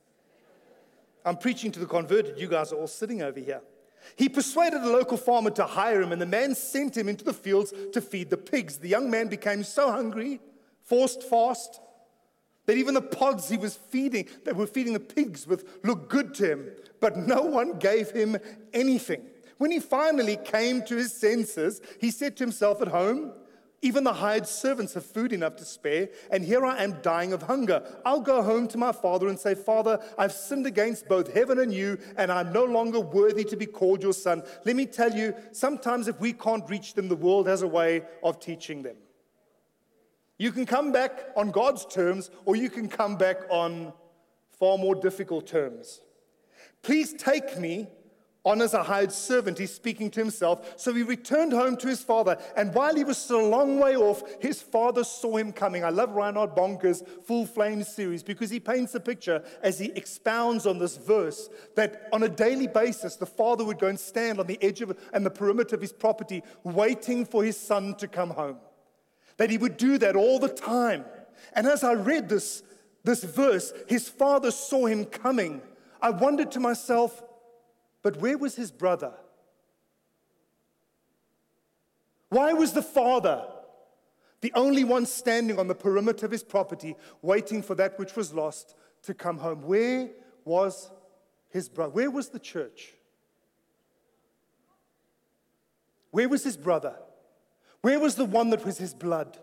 I'm 1.26 1.38
preaching 1.38 1.72
to 1.74 1.80
the 1.80 1.86
converted. 1.86 2.40
You 2.40 2.48
guys 2.48 2.72
are 2.72 2.78
all 2.78 2.88
sitting 2.88 3.22
over 3.22 3.40
here. 3.40 3.62
He 4.16 4.30
persuaded 4.30 4.82
a 4.82 4.90
local 4.90 5.18
farmer 5.18 5.52
to 5.52 5.66
hire 5.66 6.02
him, 6.02 6.12
and 6.12 6.22
the 6.22 6.26
man 6.26 6.56
sent 6.56 6.98
him 6.98 7.08
into 7.08 7.24
the 7.24 7.34
fields 7.34 7.74
to 7.94 8.02
feed 8.02 8.30
the 8.30 8.38
pigs. 8.38 8.78
The 8.78 8.90
young 8.90 9.12
man 9.12 9.28
became 9.28 9.64
so 9.64 9.92
hungry, 9.92 10.40
forced 10.84 11.22
fast, 11.24 11.80
that 12.66 12.78
even 12.78 12.94
the 12.94 13.02
pods 13.02 13.50
he 13.50 13.58
was 13.58 13.76
feeding, 13.76 14.28
that 14.46 14.56
were 14.56 14.68
feeding 14.68 14.94
the 14.94 15.00
pigs 15.00 15.46
with, 15.46 15.80
looked 15.84 16.10
good 16.10 16.34
to 16.36 16.52
him, 16.52 16.72
but 17.00 17.18
no 17.18 17.42
one 17.42 17.78
gave 17.78 18.12
him 18.12 18.38
anything. 18.74 19.24
When 19.58 19.72
he 19.72 19.80
finally 19.80 20.38
came 20.38 20.82
to 20.86 20.96
his 20.96 21.14
senses, 21.14 21.82
he 22.00 22.10
said 22.10 22.38
to 22.38 22.44
himself 22.44 22.82
at 22.82 22.88
home, 22.88 23.34
even 23.82 24.04
the 24.04 24.14
hired 24.14 24.48
servants 24.48 24.94
have 24.94 25.06
food 25.06 25.34
enough 25.34 25.56
to 25.56 25.66
spare, 25.66 26.10
and 26.30 26.44
here 26.44 26.64
I 26.66 26.84
am 26.84 27.02
dying 27.02 27.34
of 27.34 27.44
hunger. 27.44 27.84
I'll 28.06 28.22
go 28.22 28.44
home 28.44 28.68
to 28.70 28.78
my 28.78 28.92
father 28.92 29.28
and 29.28 29.40
say, 29.40 29.56
Father, 29.56 30.00
I've 30.18 30.32
sinned 30.32 30.68
against 30.68 31.08
both 31.08 31.34
heaven 31.34 31.60
and 31.60 31.74
you, 31.74 31.98
and 32.16 32.32
I'm 32.32 32.54
no 32.54 32.64
longer 32.64 33.00
worthy 33.00 33.44
to 33.46 33.56
be 33.56 33.66
called 33.66 34.04
your 34.04 34.14
son. 34.14 34.44
Let 34.66 34.76
me 34.76 34.86
tell 34.86 35.14
you, 35.14 35.34
sometimes 35.52 36.08
if 36.08 36.20
we 36.20 36.34
can't 36.34 36.70
reach 36.70 36.94
them, 36.94 37.10
the 37.10 37.16
world 37.16 37.48
has 37.48 37.64
a 37.64 37.68
way 37.68 38.04
of 38.24 38.40
teaching 38.40 38.84
them. 38.84 38.98
You 40.38 40.52
can 40.52 40.66
come 40.66 40.92
back 40.92 41.30
on 41.36 41.50
God's 41.52 41.86
terms, 41.86 42.30
or 42.46 42.56
you 42.56 42.70
can 42.70 42.88
come 42.88 43.16
back 43.16 43.38
on 43.50 43.94
far 44.60 44.78
more 44.78 44.94
difficult 44.94 45.48
terms. 45.48 46.02
Please 46.84 47.14
take 47.14 47.58
me 47.58 47.88
on 48.44 48.62
as 48.62 48.74
a 48.74 48.82
hired 48.82 49.12
servant, 49.12 49.60
he's 49.60 49.74
speaking 49.74 50.10
to 50.10 50.20
himself. 50.20 50.74
So 50.76 50.94
he 50.94 51.04
returned 51.04 51.54
home 51.54 51.78
to 51.78 51.88
his 51.88 52.02
father. 52.02 52.38
And 52.58 52.74
while 52.74 52.96
he 52.96 53.04
was 53.04 53.20
still 53.20 53.42
a 53.42 53.48
long 53.48 53.80
way 53.80 53.96
off, 53.96 54.24
his 54.42 54.62
father 54.62 55.04
saw 55.04 55.38
him 55.38 55.52
coming. 55.52 55.84
I 55.84 55.90
love 55.90 56.12
Reinhard 56.12 56.56
Bonnke's 56.56 57.04
Full 57.26 57.46
Flame 57.46 57.84
series 57.84 58.24
because 58.24 58.50
he 58.50 58.60
paints 58.60 58.96
a 58.96 59.00
picture 59.00 59.44
as 59.62 59.78
he 59.78 59.92
expounds 59.96 60.66
on 60.66 60.80
this 60.80 60.98
verse 60.98 61.50
that 61.76 62.10
on 62.12 62.24
a 62.24 62.30
daily 62.30 62.68
basis, 62.68 63.16
the 63.16 63.28
father 63.28 63.64
would 63.64 63.78
go 63.78 63.88
and 63.88 64.00
stand 64.00 64.40
on 64.40 64.48
the 64.48 64.62
edge 64.64 64.82
of 64.82 64.98
and 65.14 65.24
the 65.24 65.30
perimeter 65.30 65.76
of 65.76 65.82
his 65.82 65.94
property, 65.94 66.42
waiting 66.64 67.26
for 67.26 67.44
his 67.44 67.58
son 67.58 67.94
to 67.96 68.08
come 68.08 68.32
home. 68.32 68.58
That 69.38 69.52
he 69.52 69.60
would 69.60 69.78
do 69.78 70.00
that 70.00 70.16
all 70.16 70.40
the 70.40 70.50
time. 70.50 71.06
And 71.54 71.68
as 71.68 71.84
I 71.84 71.94
read 71.94 72.28
this, 72.28 72.64
this 73.04 73.24
verse, 73.24 73.72
his 73.88 74.10
father 74.10 74.50
saw 74.50 74.88
him 74.88 75.06
coming. 75.06 75.62
I 76.02 76.10
wondered 76.10 76.52
to 76.54 76.60
myself, 76.60 77.22
but 78.04 78.18
where 78.18 78.38
was 78.38 78.56
his 78.56 78.72
brother? 78.72 79.14
Why 82.30 82.54
was 82.54 82.74
the 82.74 82.82
father 82.82 83.46
the 84.40 84.52
only 84.56 84.84
one 84.84 85.06
standing 85.06 85.60
on 85.60 85.68
the 85.68 85.76
perimeter 85.76 86.26
of 86.26 86.32
his 86.32 86.44
property, 86.44 86.96
waiting 87.22 87.62
for 87.62 87.76
that 87.76 88.00
which 88.00 88.16
was 88.16 88.34
lost 88.34 88.76
to 89.04 89.14
come 89.14 89.38
home? 89.38 89.62
Where 89.62 90.10
was 90.46 90.90
his 91.50 91.70
brother? 91.70 91.92
Where 91.92 92.10
was 92.10 92.30
the 92.30 92.40
church? 92.40 92.94
Where 96.10 96.28
was 96.28 96.44
his 96.44 96.58
brother? 96.58 96.96
Where 97.82 98.00
was 98.00 98.16
the 98.16 98.26
one 98.26 98.50
that 98.52 98.66
was 98.66 98.78
his 98.78 98.94
blood? 98.94 99.38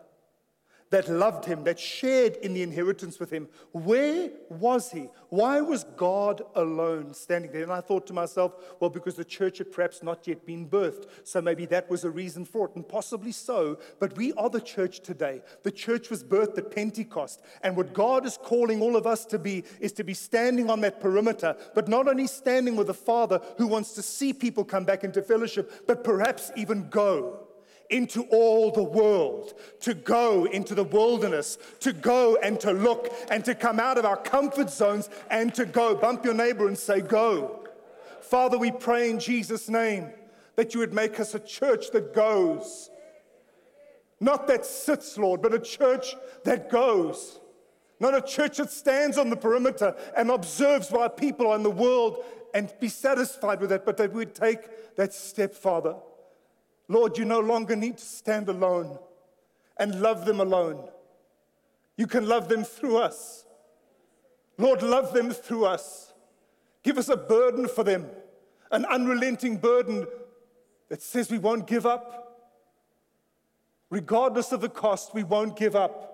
That 0.90 1.08
loved 1.08 1.44
him, 1.44 1.64
that 1.64 1.78
shared 1.78 2.36
in 2.36 2.54
the 2.54 2.62
inheritance 2.62 3.18
with 3.18 3.30
him. 3.30 3.48
Where 3.72 4.30
was 4.48 4.90
he? 4.90 5.08
Why 5.28 5.60
was 5.60 5.84
God 5.96 6.42
alone 6.54 7.12
standing 7.12 7.52
there? 7.52 7.62
And 7.62 7.72
I 7.72 7.80
thought 7.80 8.06
to 8.06 8.12
myself, 8.12 8.54
well, 8.80 8.90
because 8.90 9.14
the 9.14 9.24
church 9.24 9.58
had 9.58 9.70
perhaps 9.70 10.02
not 10.02 10.26
yet 10.26 10.46
been 10.46 10.68
birthed. 10.68 11.06
So 11.24 11.42
maybe 11.42 11.66
that 11.66 11.90
was 11.90 12.04
a 12.04 12.10
reason 12.10 12.44
for 12.44 12.66
it, 12.68 12.74
and 12.74 12.88
possibly 12.88 13.32
so. 13.32 13.78
But 13.98 14.16
we 14.16 14.32
are 14.34 14.48
the 14.48 14.60
church 14.60 15.00
today. 15.00 15.42
The 15.62 15.72
church 15.72 16.08
was 16.08 16.24
birthed 16.24 16.56
at 16.56 16.70
Pentecost. 16.70 17.42
And 17.62 17.76
what 17.76 17.92
God 17.92 18.24
is 18.24 18.38
calling 18.42 18.80
all 18.80 18.96
of 18.96 19.06
us 19.06 19.24
to 19.26 19.38
be 19.38 19.64
is 19.80 19.92
to 19.92 20.04
be 20.04 20.14
standing 20.14 20.70
on 20.70 20.80
that 20.80 21.00
perimeter, 21.00 21.56
but 21.74 21.88
not 21.88 22.08
only 22.08 22.26
standing 22.26 22.76
with 22.76 22.86
the 22.86 22.94
Father 22.94 23.40
who 23.58 23.66
wants 23.66 23.92
to 23.94 24.02
see 24.02 24.32
people 24.32 24.64
come 24.64 24.84
back 24.84 25.04
into 25.04 25.22
fellowship, 25.22 25.86
but 25.86 26.02
perhaps 26.04 26.50
even 26.56 26.88
go 26.88 27.47
into 27.90 28.22
all 28.24 28.70
the 28.70 28.82
world, 28.82 29.54
to 29.80 29.94
go 29.94 30.44
into 30.44 30.74
the 30.74 30.84
wilderness, 30.84 31.58
to 31.80 31.92
go 31.92 32.36
and 32.36 32.60
to 32.60 32.72
look 32.72 33.12
and 33.30 33.44
to 33.44 33.54
come 33.54 33.80
out 33.80 33.98
of 33.98 34.04
our 34.04 34.16
comfort 34.16 34.70
zones 34.70 35.08
and 35.30 35.54
to 35.54 35.64
go. 35.64 35.94
Bump 35.94 36.24
your 36.24 36.34
neighbor 36.34 36.68
and 36.68 36.76
say, 36.76 37.00
Go. 37.00 37.66
Father, 38.20 38.58
we 38.58 38.70
pray 38.70 39.08
in 39.08 39.18
Jesus' 39.18 39.68
name 39.68 40.10
that 40.56 40.74
you 40.74 40.80
would 40.80 40.92
make 40.92 41.18
us 41.18 41.34
a 41.34 41.40
church 41.40 41.90
that 41.92 42.12
goes. 42.12 42.90
Not 44.20 44.48
that 44.48 44.66
sits, 44.66 45.16
Lord, 45.16 45.40
but 45.40 45.54
a 45.54 45.58
church 45.58 46.14
that 46.44 46.68
goes. 46.68 47.38
Not 48.00 48.14
a 48.14 48.20
church 48.20 48.58
that 48.58 48.70
stands 48.70 49.16
on 49.16 49.30
the 49.30 49.36
perimeter 49.36 49.94
and 50.16 50.30
observes 50.30 50.90
why 50.90 51.08
people 51.08 51.46
are 51.46 51.56
in 51.56 51.62
the 51.62 51.70
world 51.70 52.22
and 52.52 52.72
be 52.80 52.88
satisfied 52.88 53.60
with 53.60 53.70
that, 53.70 53.86
but 53.86 53.96
that 53.96 54.12
we'd 54.12 54.34
take 54.34 54.96
that 54.96 55.14
step, 55.14 55.54
Father 55.54 55.94
Lord, 56.88 57.18
you 57.18 57.24
no 57.24 57.40
longer 57.40 57.76
need 57.76 57.98
to 57.98 58.04
stand 58.04 58.48
alone 58.48 58.98
and 59.76 60.00
love 60.00 60.24
them 60.24 60.40
alone. 60.40 60.88
You 61.96 62.06
can 62.06 62.26
love 62.26 62.48
them 62.48 62.64
through 62.64 62.98
us. 62.98 63.44
Lord, 64.56 64.82
love 64.82 65.12
them 65.12 65.30
through 65.30 65.66
us. 65.66 66.12
Give 66.82 66.98
us 66.98 67.08
a 67.08 67.16
burden 67.16 67.68
for 67.68 67.84
them, 67.84 68.06
an 68.70 68.84
unrelenting 68.86 69.58
burden 69.58 70.06
that 70.88 71.02
says 71.02 71.30
we 71.30 71.38
won't 71.38 71.66
give 71.66 71.86
up. 71.86 72.24
Regardless 73.90 74.52
of 74.52 74.60
the 74.60 74.68
cost, 74.68 75.14
we 75.14 75.22
won't 75.22 75.56
give 75.56 75.76
up. 75.76 76.08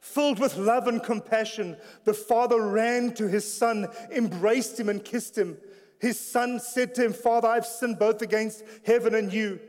Filled 0.00 0.38
with 0.38 0.56
love 0.56 0.86
and 0.86 1.02
compassion, 1.02 1.76
the 2.04 2.14
father 2.14 2.62
ran 2.62 3.12
to 3.14 3.28
his 3.28 3.50
son, 3.50 3.88
embraced 4.10 4.78
him, 4.78 4.88
and 4.88 5.04
kissed 5.04 5.36
him. 5.36 5.56
His 5.98 6.18
son 6.20 6.60
said 6.60 6.94
to 6.96 7.04
him, 7.04 7.12
Father, 7.12 7.48
I've 7.48 7.66
sinned 7.66 7.98
both 7.98 8.22
against 8.22 8.62
heaven 8.84 9.14
and 9.14 9.32
you. 9.32 9.60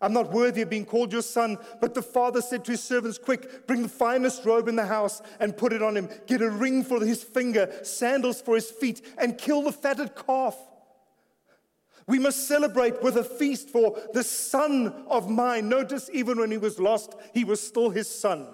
I'm 0.00 0.12
not 0.12 0.30
worthy 0.30 0.62
of 0.62 0.70
being 0.70 0.84
called 0.84 1.12
your 1.12 1.22
son. 1.22 1.58
But 1.80 1.94
the 1.94 2.02
father 2.02 2.40
said 2.40 2.64
to 2.66 2.72
his 2.72 2.82
servants, 2.82 3.18
Quick, 3.18 3.66
bring 3.66 3.82
the 3.82 3.88
finest 3.88 4.44
robe 4.44 4.68
in 4.68 4.76
the 4.76 4.86
house 4.86 5.22
and 5.40 5.56
put 5.56 5.72
it 5.72 5.82
on 5.82 5.96
him. 5.96 6.08
Get 6.26 6.42
a 6.42 6.50
ring 6.50 6.84
for 6.84 7.04
his 7.04 7.22
finger, 7.22 7.72
sandals 7.82 8.40
for 8.40 8.54
his 8.54 8.70
feet, 8.70 9.00
and 9.18 9.38
kill 9.38 9.62
the 9.62 9.72
fatted 9.72 10.14
calf. 10.14 10.56
We 12.06 12.18
must 12.18 12.46
celebrate 12.46 13.02
with 13.02 13.16
a 13.16 13.24
feast 13.24 13.70
for 13.70 13.98
the 14.12 14.22
son 14.22 15.04
of 15.08 15.28
mine. 15.28 15.68
Notice, 15.68 16.08
even 16.12 16.38
when 16.38 16.52
he 16.52 16.58
was 16.58 16.78
lost, 16.78 17.14
he 17.34 17.42
was 17.42 17.60
still 17.60 17.90
his 17.90 18.08
son. 18.08 18.46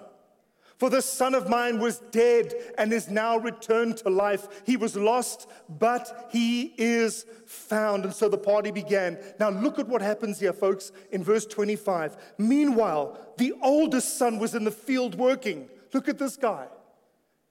For 0.77 0.89
this 0.89 1.05
son 1.05 1.35
of 1.35 1.47
mine 1.47 1.79
was 1.79 1.99
dead 2.11 2.53
and 2.77 2.91
is 2.91 3.09
now 3.09 3.37
returned 3.37 3.97
to 3.97 4.09
life. 4.09 4.47
He 4.65 4.75
was 4.75 4.95
lost, 4.95 5.47
but 5.69 6.27
he 6.31 6.73
is 6.77 7.25
found. 7.45 8.05
And 8.05 8.13
so 8.13 8.27
the 8.27 8.37
party 8.37 8.71
began. 8.71 9.17
Now, 9.39 9.49
look 9.49 9.79
at 9.79 9.87
what 9.87 10.01
happens 10.01 10.39
here, 10.39 10.53
folks, 10.53 10.91
in 11.11 11.23
verse 11.23 11.45
25. 11.45 12.17
Meanwhile, 12.37 13.17
the 13.37 13.53
oldest 13.61 14.17
son 14.17 14.39
was 14.39 14.55
in 14.55 14.63
the 14.63 14.71
field 14.71 15.15
working. 15.15 15.69
Look 15.93 16.09
at 16.09 16.17
this 16.17 16.35
guy. 16.35 16.67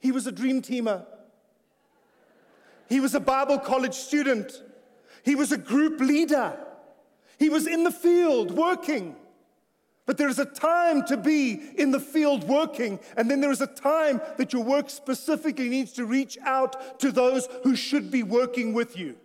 He 0.03 0.11
was 0.11 0.27
a 0.27 0.33
dream 0.33 0.61
teamer, 0.61 1.07
he 2.89 2.99
was 2.99 3.15
a 3.15 3.21
Bible 3.21 3.59
college 3.59 3.95
student, 3.95 4.63
he 5.23 5.37
was 5.37 5.53
a 5.53 5.57
group 5.57 6.01
leader, 6.01 6.59
he 7.39 7.49
was 7.49 7.69
in 7.69 7.85
the 7.85 7.93
field 7.93 8.51
working. 8.51 9.15
But 10.05 10.19
there 10.19 10.29
is 10.29 10.41
a 10.41 10.45
time 10.45 11.05
to 11.07 11.17
be 11.17 11.61
in 11.79 11.93
the 11.93 12.01
field 12.01 12.45
working, 12.45 12.99
and 13.17 13.31
then 13.31 13.41
there 13.41 13.53
is 13.53 13.61
a 13.61 13.69
time 13.69 14.21
that 14.37 14.53
your 14.53 14.65
work 14.65 14.91
specifically 14.91 15.69
needs 15.69 15.93
to 15.93 16.05
reach 16.05 16.37
out 16.45 16.99
to 17.01 17.13
those 17.13 17.49
who 17.63 17.77
should 17.77 18.11
be 18.11 18.25
working 18.25 18.75
with 18.75 18.97
you. 18.97 19.17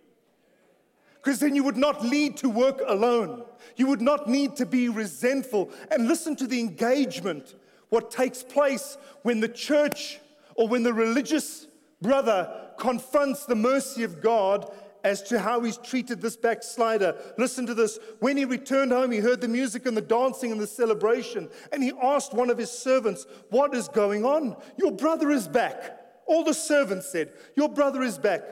Because 1.16 1.40
then 1.40 1.56
you 1.56 1.64
would 1.64 1.76
not 1.76 2.04
need 2.04 2.36
to 2.38 2.48
work 2.48 2.80
alone. 2.86 3.44
You 3.76 3.88
would 3.88 4.00
not 4.00 4.28
need 4.28 4.54
to 4.56 4.66
be 4.66 4.88
resentful. 4.88 5.70
And 5.90 6.06
listen 6.06 6.36
to 6.36 6.46
the 6.46 6.60
engagement, 6.60 7.56
what 7.88 8.12
takes 8.12 8.44
place 8.44 8.96
when 9.22 9.40
the 9.40 9.48
church 9.48 10.20
or 10.54 10.68
when 10.68 10.84
the 10.84 10.94
religious 10.94 11.66
brother 12.00 12.70
confronts 12.78 13.46
the 13.46 13.56
mercy 13.56 14.04
of 14.04 14.22
God 14.22 14.72
as 15.08 15.22
to 15.22 15.40
how 15.40 15.62
he's 15.62 15.78
treated 15.78 16.20
this 16.20 16.36
backslider. 16.36 17.16
Listen 17.38 17.64
to 17.64 17.72
this. 17.72 17.98
When 18.20 18.36
he 18.36 18.44
returned 18.44 18.92
home, 18.92 19.10
he 19.10 19.20
heard 19.20 19.40
the 19.40 19.48
music 19.48 19.86
and 19.86 19.96
the 19.96 20.02
dancing 20.02 20.52
and 20.52 20.60
the 20.60 20.66
celebration, 20.66 21.48
and 21.72 21.82
he 21.82 21.92
asked 22.02 22.34
one 22.34 22.50
of 22.50 22.58
his 22.58 22.70
servants, 22.70 23.26
What 23.48 23.74
is 23.74 23.88
going 23.88 24.26
on? 24.26 24.54
Your 24.76 24.92
brother 24.92 25.30
is 25.30 25.48
back. 25.48 25.98
All 26.26 26.44
the 26.44 26.52
servants 26.52 27.10
said, 27.10 27.32
Your 27.56 27.70
brother 27.70 28.02
is 28.02 28.18
back. 28.18 28.42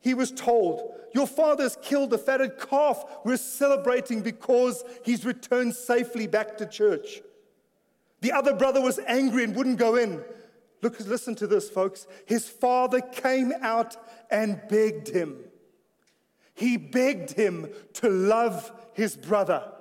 He 0.00 0.12
was 0.12 0.32
told, 0.32 0.92
Your 1.14 1.28
father's 1.28 1.78
killed 1.80 2.12
a 2.12 2.18
fatted 2.18 2.58
calf. 2.58 3.04
We're 3.24 3.36
celebrating 3.36 4.22
because 4.22 4.82
he's 5.04 5.24
returned 5.24 5.76
safely 5.76 6.26
back 6.26 6.56
to 6.58 6.66
church. 6.66 7.20
The 8.22 8.32
other 8.32 8.54
brother 8.54 8.80
was 8.80 8.98
angry 9.06 9.44
and 9.44 9.54
wouldn't 9.54 9.78
go 9.78 9.94
in. 9.94 10.24
Look, 10.82 10.98
listen 10.98 11.36
to 11.36 11.46
this, 11.46 11.70
folks. 11.70 12.08
His 12.26 12.48
father 12.48 13.00
came 13.00 13.52
out 13.62 13.96
and 14.32 14.60
begged 14.68 15.06
him. 15.06 15.44
He 16.54 16.76
begged 16.76 17.32
him 17.32 17.68
to 17.94 18.08
love 18.08 18.70
his 18.94 19.16
brother. 19.16 19.72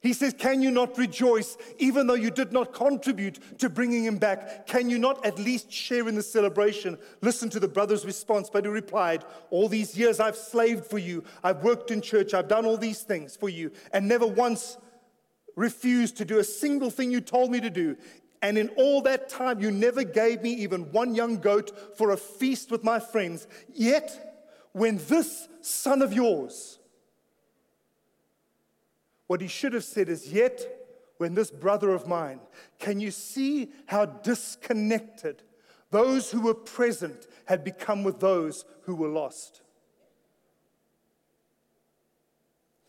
He 0.00 0.14
says, 0.14 0.32
Can 0.32 0.62
you 0.62 0.70
not 0.70 0.96
rejoice, 0.96 1.58
even 1.78 2.06
though 2.06 2.14
you 2.14 2.30
did 2.30 2.52
not 2.52 2.72
contribute 2.72 3.58
to 3.58 3.68
bringing 3.68 4.04
him 4.04 4.16
back? 4.16 4.66
Can 4.66 4.88
you 4.88 4.98
not 4.98 5.24
at 5.26 5.38
least 5.38 5.70
share 5.70 6.08
in 6.08 6.14
the 6.14 6.22
celebration? 6.22 6.98
Listen 7.20 7.50
to 7.50 7.60
the 7.60 7.68
brother's 7.68 8.06
response, 8.06 8.48
but 8.50 8.64
he 8.64 8.70
replied, 8.70 9.24
All 9.50 9.68
these 9.68 9.96
years 9.98 10.18
I've 10.18 10.36
slaved 10.36 10.86
for 10.86 10.98
you, 10.98 11.22
I've 11.44 11.62
worked 11.62 11.90
in 11.90 12.00
church, 12.00 12.32
I've 12.32 12.48
done 12.48 12.64
all 12.64 12.78
these 12.78 13.02
things 13.02 13.36
for 13.36 13.50
you, 13.50 13.72
and 13.92 14.08
never 14.08 14.26
once 14.26 14.78
refused 15.54 16.16
to 16.16 16.24
do 16.24 16.38
a 16.38 16.44
single 16.44 16.90
thing 16.90 17.10
you 17.10 17.20
told 17.20 17.50
me 17.50 17.60
to 17.60 17.70
do. 17.70 17.96
And 18.42 18.56
in 18.56 18.70
all 18.70 19.02
that 19.02 19.28
time, 19.28 19.60
you 19.60 19.70
never 19.70 20.02
gave 20.02 20.40
me 20.40 20.50
even 20.54 20.90
one 20.92 21.14
young 21.14 21.36
goat 21.36 21.98
for 21.98 22.12
a 22.12 22.16
feast 22.16 22.70
with 22.70 22.82
my 22.82 22.98
friends. 22.98 23.46
Yet, 23.74 24.29
when 24.72 24.98
this 25.08 25.48
son 25.60 26.02
of 26.02 26.12
yours, 26.12 26.78
what 29.26 29.40
he 29.40 29.48
should 29.48 29.72
have 29.72 29.84
said 29.84 30.08
is, 30.08 30.32
Yet, 30.32 30.60
when 31.18 31.34
this 31.34 31.50
brother 31.50 31.90
of 31.90 32.06
mine, 32.06 32.40
can 32.78 32.98
you 32.98 33.10
see 33.10 33.70
how 33.86 34.06
disconnected 34.06 35.42
those 35.90 36.30
who 36.30 36.40
were 36.40 36.54
present 36.54 37.26
had 37.44 37.62
become 37.62 38.04
with 38.04 38.20
those 38.20 38.64
who 38.82 38.94
were 38.94 39.08
lost? 39.08 39.62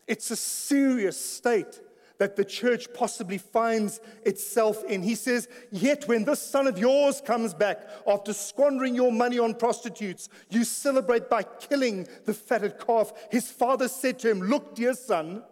It's 0.06 0.30
a 0.30 0.36
serious 0.36 1.22
state 1.22 1.80
that 2.22 2.36
the 2.36 2.44
church 2.44 2.86
possibly 2.94 3.36
finds 3.36 4.00
itself 4.24 4.84
in. 4.84 5.02
He 5.02 5.16
says, 5.16 5.48
Yet 5.72 6.06
when 6.06 6.22
this 6.22 6.40
son 6.40 6.68
of 6.68 6.78
yours 6.78 7.20
comes 7.20 7.52
back 7.52 7.80
after 8.06 8.32
squandering 8.32 8.94
your 8.94 9.10
money 9.10 9.40
on 9.40 9.54
prostitutes, 9.54 10.28
you 10.48 10.62
celebrate 10.62 11.28
by 11.28 11.42
killing 11.42 12.06
the 12.24 12.32
fatted 12.32 12.78
calf. 12.78 13.12
His 13.32 13.50
father 13.50 13.88
said 13.88 14.20
to 14.20 14.30
him, 14.30 14.40
Look, 14.40 14.76
dear 14.76 14.94
son, 14.94 15.42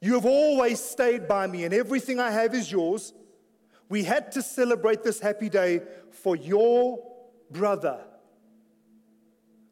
you 0.00 0.14
have 0.14 0.24
always 0.24 0.80
stayed 0.80 1.28
by 1.28 1.46
me, 1.46 1.64
and 1.64 1.74
everything 1.74 2.18
I 2.18 2.30
have 2.30 2.54
is 2.54 2.72
yours. 2.72 3.12
We 3.90 4.04
had 4.04 4.32
to 4.32 4.40
celebrate 4.40 5.02
this 5.02 5.20
happy 5.20 5.50
day 5.50 5.82
for 6.12 6.34
your 6.34 6.98
brother. 7.50 8.00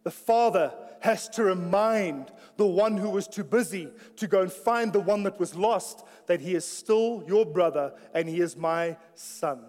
The 0.05 0.11
father 0.11 0.75
has 1.01 1.29
to 1.31 1.45
remind 1.45 2.33
the 2.57 2.67
one 2.67 2.97
who 2.97 3.11
was 3.11 3.29
too 3.29 3.45
busy 3.45 3.89
to 4.17 4.27
go 4.27 4.43
and 4.43 4.53
find 4.53 4.93
the 4.93 5.01
one 5.01 5.23
that 5.23 5.39
was 5.39 5.55
lost 5.55 6.05
that 6.27 6.41
he 6.41 6.55
is 6.55 6.65
still 6.65 7.23
your 7.27 7.47
brother 7.47 7.93
and 8.15 8.29
he 8.29 8.41
is 8.41 8.57
my 8.57 8.97
son. 9.15 9.65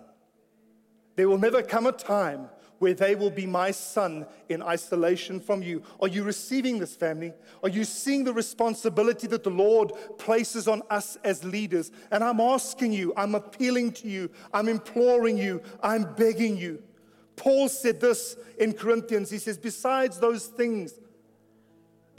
There 1.15 1.29
will 1.29 1.37
never 1.37 1.61
come 1.61 1.85
a 1.85 1.91
time 1.91 2.49
where 2.79 2.93
they 2.93 3.13
will 3.13 3.29
be 3.29 3.45
my 3.45 3.71
son 3.71 4.25
in 4.47 4.63
isolation 4.63 5.39
from 5.39 5.61
you. 5.61 5.83
Are 6.01 6.07
you 6.07 6.23
receiving 6.23 6.79
this, 6.79 6.95
family? 6.95 7.33
Are 7.61 7.69
you 7.69 7.83
seeing 7.83 8.23
the 8.23 8.33
responsibility 8.33 9.27
that 9.27 9.43
the 9.43 9.49
Lord 9.49 9.91
places 10.17 10.67
on 10.67 10.81
us 10.89 11.17
as 11.23 11.43
leaders? 11.43 11.91
And 12.09 12.23
I'm 12.23 12.39
asking 12.39 12.93
you, 12.93 13.13
I'm 13.17 13.35
appealing 13.35 13.91
to 13.93 14.07
you, 14.07 14.31
I'm 14.53 14.69
imploring 14.69 15.37
you, 15.37 15.61
I'm 15.83 16.15
begging 16.15 16.57
you. 16.57 16.81
Paul 17.35 17.69
said 17.69 18.01
this 18.01 18.35
in 18.57 18.73
Corinthians. 18.73 19.29
He 19.29 19.37
says, 19.37 19.57
Besides 19.57 20.19
those 20.19 20.47
things, 20.47 20.99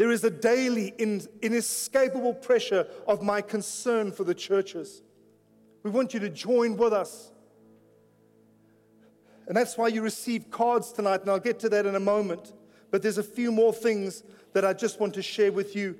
there 0.00 0.10
is 0.10 0.24
a 0.24 0.30
daily, 0.30 0.94
in, 0.96 1.20
inescapable 1.42 2.32
pressure 2.32 2.86
of 3.06 3.20
my 3.20 3.42
concern 3.42 4.10
for 4.10 4.24
the 4.24 4.32
churches. 4.32 5.02
We 5.82 5.90
want 5.90 6.14
you 6.14 6.20
to 6.20 6.30
join 6.30 6.78
with 6.78 6.94
us. 6.94 7.30
And 9.46 9.54
that's 9.54 9.76
why 9.76 9.88
you 9.88 10.00
received 10.00 10.50
cards 10.50 10.90
tonight, 10.90 11.20
and 11.20 11.28
I'll 11.28 11.38
get 11.38 11.58
to 11.58 11.68
that 11.68 11.84
in 11.84 11.96
a 11.96 12.00
moment. 12.00 12.54
But 12.90 13.02
there's 13.02 13.18
a 13.18 13.22
few 13.22 13.52
more 13.52 13.74
things 13.74 14.22
that 14.54 14.64
I 14.64 14.72
just 14.72 15.00
want 15.00 15.12
to 15.16 15.22
share 15.22 15.52
with 15.52 15.76
you 15.76 15.98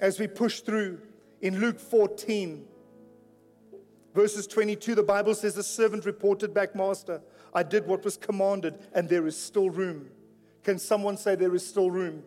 as 0.00 0.18
we 0.18 0.26
push 0.26 0.58
through. 0.58 0.98
In 1.40 1.60
Luke 1.60 1.78
14, 1.78 2.66
verses 4.12 4.48
22, 4.48 4.96
the 4.96 5.04
Bible 5.04 5.36
says, 5.36 5.54
The 5.54 5.62
servant 5.62 6.04
reported 6.04 6.52
back, 6.52 6.74
Master, 6.74 7.22
I 7.54 7.62
did 7.62 7.86
what 7.86 8.04
was 8.04 8.16
commanded, 8.16 8.88
and 8.92 9.08
there 9.08 9.28
is 9.28 9.40
still 9.40 9.70
room. 9.70 10.10
Can 10.64 10.80
someone 10.80 11.16
say 11.16 11.36
there 11.36 11.54
is 11.54 11.64
still 11.64 11.92
room? 11.92 12.24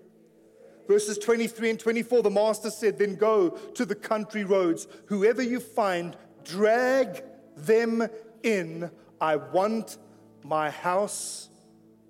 Verses 0.87 1.17
23 1.17 1.71
and 1.71 1.79
24, 1.79 2.23
the 2.23 2.29
master 2.29 2.69
said, 2.69 2.97
Then 2.97 3.15
go 3.15 3.49
to 3.49 3.85
the 3.85 3.95
country 3.95 4.43
roads. 4.43 4.87
Whoever 5.07 5.41
you 5.41 5.59
find, 5.59 6.15
drag 6.45 7.23
them 7.55 8.07
in. 8.43 8.89
I 9.19 9.35
want 9.35 9.97
my 10.43 10.69
house 10.69 11.49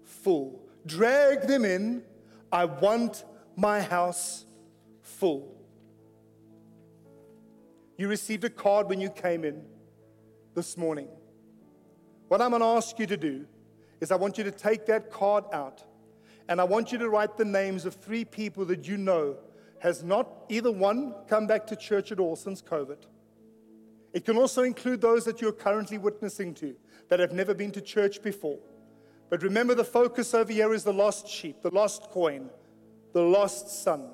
full. 0.03 0.61
Drag 0.85 1.47
them 1.47 1.65
in. 1.65 2.03
I 2.51 2.65
want 2.65 3.25
my 3.55 3.81
house 3.81 4.45
full. 5.01 5.55
You 7.97 8.07
received 8.07 8.43
a 8.43 8.49
card 8.49 8.89
when 8.89 9.01
you 9.01 9.09
came 9.09 9.43
in 9.43 9.63
this 10.53 10.77
morning. 10.77 11.07
What 12.27 12.41
I'm 12.41 12.51
going 12.51 12.61
to 12.61 12.67
ask 12.67 12.99
you 12.99 13.07
to 13.07 13.17
do 13.17 13.45
is 13.99 14.11
I 14.11 14.15
want 14.17 14.37
you 14.37 14.43
to 14.43 14.51
take 14.51 14.85
that 14.85 15.11
card 15.11 15.45
out 15.51 15.83
and 16.49 16.61
I 16.61 16.63
want 16.63 16.91
you 16.91 16.97
to 16.99 17.09
write 17.09 17.37
the 17.37 17.45
names 17.45 17.85
of 17.85 17.95
three 17.95 18.25
people 18.25 18.65
that 18.65 18.87
you 18.87 18.97
know 18.97 19.37
has 19.79 20.03
not 20.03 20.27
either 20.49 20.71
one 20.71 21.13
come 21.27 21.45
back 21.45 21.67
to 21.67 21.75
church 21.75 22.11
at 22.11 22.19
all 22.19 22.35
since 22.35 22.61
COVID. 22.61 22.97
It 24.13 24.25
can 24.25 24.37
also 24.37 24.63
include 24.63 25.01
those 25.01 25.25
that 25.25 25.41
you're 25.41 25.51
currently 25.51 25.97
witnessing 25.97 26.53
to 26.55 26.75
that 27.09 27.19
have 27.19 27.33
never 27.33 27.53
been 27.53 27.71
to 27.71 27.81
church 27.81 28.23
before. 28.23 28.57
But 29.29 29.43
remember, 29.43 29.75
the 29.75 29.83
focus 29.83 30.33
over 30.33 30.51
here 30.51 30.73
is 30.73 30.83
the 30.83 30.93
lost 30.93 31.27
sheep, 31.27 31.61
the 31.61 31.69
lost 31.69 32.03
coin, 32.11 32.49
the 33.13 33.21
lost 33.21 33.83
son. 33.83 34.09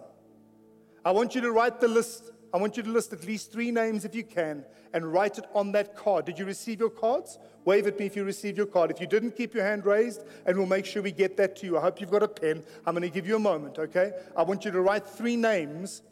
I 1.05 1.11
want 1.11 1.35
you 1.35 1.41
to 1.41 1.51
write 1.51 1.79
the 1.79 1.87
list. 1.87 2.31
I 2.53 2.57
want 2.57 2.77
you 2.77 2.83
to 2.83 2.89
list 2.89 3.11
at 3.13 3.25
least 3.25 3.51
three 3.51 3.71
names 3.71 4.05
if 4.05 4.13
you 4.13 4.23
can 4.23 4.63
and 4.93 5.11
write 5.11 5.39
it 5.39 5.45
on 5.55 5.71
that 5.71 5.95
card. 5.95 6.25
Did 6.25 6.37
you 6.37 6.45
receive 6.45 6.79
your 6.79 6.91
cards? 6.91 7.39
Wave 7.65 7.87
at 7.87 7.97
me 7.97 8.05
if 8.05 8.15
you 8.15 8.23
received 8.23 8.57
your 8.57 8.67
card. 8.67 8.91
If 8.91 9.01
you 9.01 9.07
didn't, 9.07 9.35
keep 9.35 9.55
your 9.55 9.63
hand 9.63 9.85
raised 9.85 10.23
and 10.45 10.55
we'll 10.55 10.67
make 10.67 10.85
sure 10.85 11.01
we 11.01 11.11
get 11.11 11.35
that 11.37 11.55
to 11.57 11.65
you. 11.65 11.79
I 11.79 11.81
hope 11.81 11.99
you've 11.99 12.11
got 12.11 12.21
a 12.21 12.27
pen. 12.27 12.63
I'm 12.85 12.93
going 12.93 13.01
to 13.01 13.09
give 13.09 13.27
you 13.27 13.35
a 13.35 13.39
moment, 13.39 13.79
okay? 13.79 14.11
I 14.37 14.43
want 14.43 14.65
you 14.65 14.71
to 14.71 14.81
write 14.81 15.07
three 15.07 15.35
names 15.35 16.03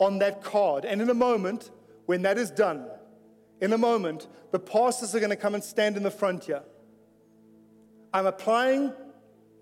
on 0.00 0.18
that 0.18 0.42
card. 0.42 0.84
And 0.84 1.00
in 1.00 1.08
a 1.10 1.14
moment, 1.14 1.70
when 2.06 2.22
that 2.22 2.38
is 2.38 2.50
done, 2.50 2.86
in 3.60 3.72
a 3.72 3.78
moment, 3.78 4.26
the 4.50 4.58
pastors 4.58 5.14
are 5.14 5.20
going 5.20 5.30
to 5.30 5.36
come 5.36 5.54
and 5.54 5.62
stand 5.62 5.96
in 5.96 6.02
the 6.02 6.10
front 6.10 6.44
here. 6.44 6.62
I'm 8.12 8.26
applying 8.26 8.92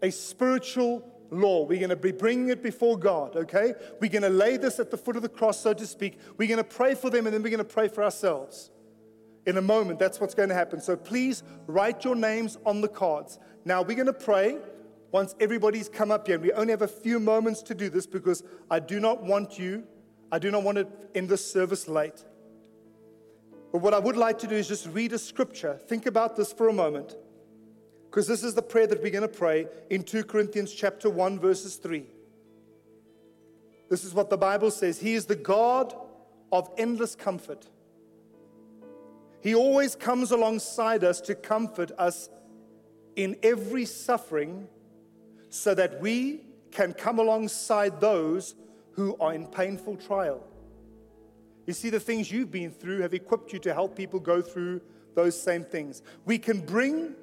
a 0.01 0.11
spiritual 0.11 1.14
law. 1.35 1.65
We're 1.65 1.79
going 1.79 1.91
to 1.91 1.97
be 1.97 2.13
bringing 2.13 2.49
it 2.49 2.63
before 2.63 2.99
God, 2.99 3.37
okay? 3.37 3.75
We're 4.01 4.11
going 4.11 4.23
to 4.23 4.29
lay 4.29 4.57
this 4.57 4.79
at 4.79 4.91
the 4.91 4.97
foot 4.97 5.17
of 5.17 5.23
the 5.23 5.29
cross, 5.29 5.61
so 5.61 5.75
to 5.75 5.87
speak. 5.87 6.19
We're 6.37 6.49
going 6.49 6.59
to 6.59 6.65
pray 6.65 6.95
for 6.95 7.11
them 7.11 7.27
and 7.27 7.35
then 7.35 7.43
we're 7.43 7.51
going 7.51 7.59
to 7.59 7.65
pray 7.65 7.89
for 7.89 8.03
ourselves. 8.03 8.71
In 9.47 9.59
a 9.59 9.63
moment, 9.63 9.99
that's 9.99 10.21
what's 10.21 10.35
going 10.35 10.49
to 10.49 10.55
happen. 10.55 10.81
So 10.81 10.97
please 10.97 11.43
write 11.67 12.05
your 12.05 12.17
names 12.17 12.57
on 12.65 12.81
the 12.81 12.89
cards. 12.89 13.39
Now 13.65 13.83
we're 13.83 13.97
going 13.97 14.07
to 14.07 14.13
pray 14.13 14.59
once 15.13 15.35
everybody's 15.39 15.89
come 15.89 16.11
up 16.11 16.27
here. 16.27 16.37
And 16.37 16.45
we 16.45 16.53
only 16.53 16.71
have 16.71 16.83
a 16.83 16.89
few 16.89 17.21
moments 17.21 17.63
to 17.63 17.75
do 17.75 17.89
this 17.91 18.07
because 18.07 18.43
I 18.71 18.81
do 18.81 19.01
not 19.01 19.23
want 19.23 19.59
you, 19.59 19.85
I 20.33 20.39
do 20.39 20.51
not 20.51 20.63
want 20.63 20.79
to 20.79 20.87
end 21.15 21.29
this 21.29 21.45
service 21.45 21.87
late. 21.89 22.25
But 23.71 23.79
what 23.79 23.93
I 23.93 23.99
would 23.99 24.17
like 24.17 24.39
to 24.39 24.47
do 24.47 24.55
is 24.55 24.69
just 24.69 24.87
read 24.89 25.13
a 25.13 25.19
scripture. 25.19 25.79
Think 25.89 26.07
about 26.07 26.37
this 26.37 26.53
for 26.53 26.69
a 26.69 26.73
moment. 26.73 27.17
Because 28.15 28.29
this 28.29 28.45
is 28.45 28.55
the 28.55 28.63
prayer 28.63 28.87
that 28.87 29.03
we're 29.03 29.11
going 29.11 29.23
to 29.23 29.29
pray 29.29 29.67
in 29.91 30.05
2 30.05 30.23
Corinthians 30.23 30.73
chapter 30.73 31.11
1 31.11 31.41
verses 31.41 31.75
3. 31.75 32.05
This 33.91 34.05
is 34.05 34.15
what 34.15 34.31
the 34.31 34.37
Bible 34.37 34.71
says. 34.71 35.01
He 35.01 35.15
is 35.15 35.27
the 35.27 35.35
God 35.35 35.93
of 36.53 36.71
endless 36.79 37.17
comfort. 37.17 37.67
He 39.41 39.57
always 39.57 39.97
comes 39.97 40.31
alongside 40.31 41.03
us 41.03 41.21
to 41.23 41.35
comfort 41.35 41.91
us 41.99 42.29
in 43.17 43.37
every 43.43 43.85
suffering 43.85 44.69
so 45.49 45.75
that 45.75 46.01
we 46.01 46.43
can 46.71 46.93
come 46.93 47.19
alongside 47.19 48.01
those 48.01 48.55
who 48.93 49.17
are 49.19 49.35
in 49.35 49.45
painful 49.49 49.97
trial. 49.97 50.41
You 51.67 51.73
see, 51.73 51.91
the 51.91 51.99
things 51.99 52.31
you've 52.31 52.53
been 52.53 52.71
through 52.71 53.01
have 53.01 53.13
equipped 53.13 53.53
you 53.53 53.59
to 53.59 53.75
help 53.75 53.97
people 53.97 54.21
go 54.21 54.41
through 54.41 54.83
those 55.17 55.37
same 55.37 55.65
things. 55.65 56.01
We 56.25 56.39
can 56.39 56.61
bring 56.61 57.17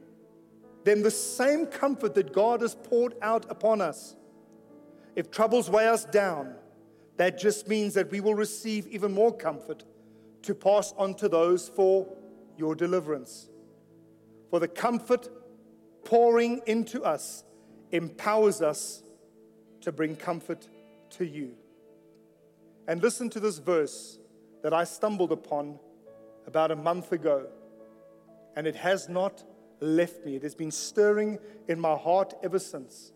them 0.83 1.01
the 1.01 1.11
same 1.11 1.65
comfort 1.65 2.15
that 2.15 2.33
God 2.33 2.61
has 2.61 2.75
poured 2.75 3.15
out 3.21 3.45
upon 3.49 3.81
us. 3.81 4.15
If 5.15 5.29
troubles 5.29 5.69
weigh 5.69 5.87
us 5.87 6.05
down, 6.05 6.55
that 7.17 7.37
just 7.37 7.67
means 7.67 7.93
that 7.93 8.09
we 8.09 8.19
will 8.19 8.35
receive 8.35 8.87
even 8.87 9.11
more 9.11 9.35
comfort 9.35 9.83
to 10.43 10.55
pass 10.55 10.93
on 10.97 11.13
to 11.15 11.29
those 11.29 11.69
for 11.69 12.07
your 12.57 12.73
deliverance. 12.73 13.49
For 14.49 14.59
the 14.59 14.67
comfort 14.67 15.29
pouring 16.03 16.61
into 16.65 17.03
us 17.03 17.43
empowers 17.91 18.61
us 18.61 19.03
to 19.81 19.91
bring 19.91 20.15
comfort 20.15 20.67
to 21.11 21.25
you. 21.25 21.53
And 22.87 23.01
listen 23.01 23.29
to 23.31 23.39
this 23.39 23.59
verse 23.59 24.17
that 24.63 24.73
I 24.73 24.83
stumbled 24.83 25.31
upon 25.31 25.79
about 26.47 26.71
a 26.71 26.75
month 26.75 27.11
ago, 27.11 27.47
and 28.55 28.65
it 28.65 28.75
has 28.75 29.07
not 29.07 29.43
left 29.81 30.23
me. 30.25 30.35
It 30.35 30.43
has 30.43 30.55
been 30.55 30.71
stirring 30.71 31.39
in 31.67 31.79
my 31.79 31.95
heart 31.95 32.33
ever 32.43 32.59
since. 32.59 33.11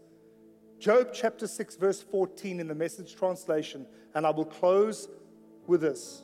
Job 0.80 1.10
chapter 1.14 1.48
6, 1.48 1.78
verse 1.78 2.02
14 2.02 2.60
in 2.60 2.68
the 2.68 2.76
message 2.76 3.16
translation, 3.16 3.86
and 4.14 4.26
I 4.26 4.32
will 4.32 4.46
close 4.46 5.08
with 5.68 5.82
this. 5.82 6.24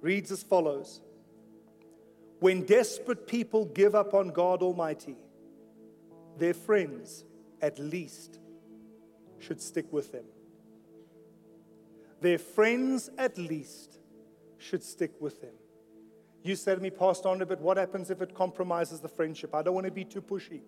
Reads 0.00 0.32
as 0.32 0.42
follows 0.42 1.00
When 2.40 2.64
desperate 2.64 3.26
people 3.26 3.66
give 3.66 3.94
up 3.94 4.14
on 4.14 4.28
God 4.28 4.62
Almighty, 4.62 5.16
their 6.38 6.54
friends 6.54 7.24
at 7.60 7.78
least 7.78 8.38
should 9.38 9.60
stick 9.60 9.92
with 9.92 10.12
them. 10.12 10.24
Their 12.20 12.38
friends 12.38 13.10
at 13.18 13.36
least 13.36 13.98
should 14.58 14.82
stick 14.82 15.12
with 15.20 15.40
them. 15.40 15.54
You 16.42 16.56
said 16.56 16.76
to 16.76 16.80
me, 16.82 16.90
Pastor 16.90 17.28
Andre, 17.28 17.46
but 17.46 17.60
what 17.60 17.76
happens 17.76 18.10
if 18.10 18.20
it 18.20 18.34
compromises 18.34 19.00
the 19.00 19.08
friendship? 19.08 19.54
I 19.54 19.62
don't 19.62 19.74
want 19.74 19.86
to 19.86 19.92
be 19.92 20.04
too 20.04 20.20
pushy. 20.20 20.62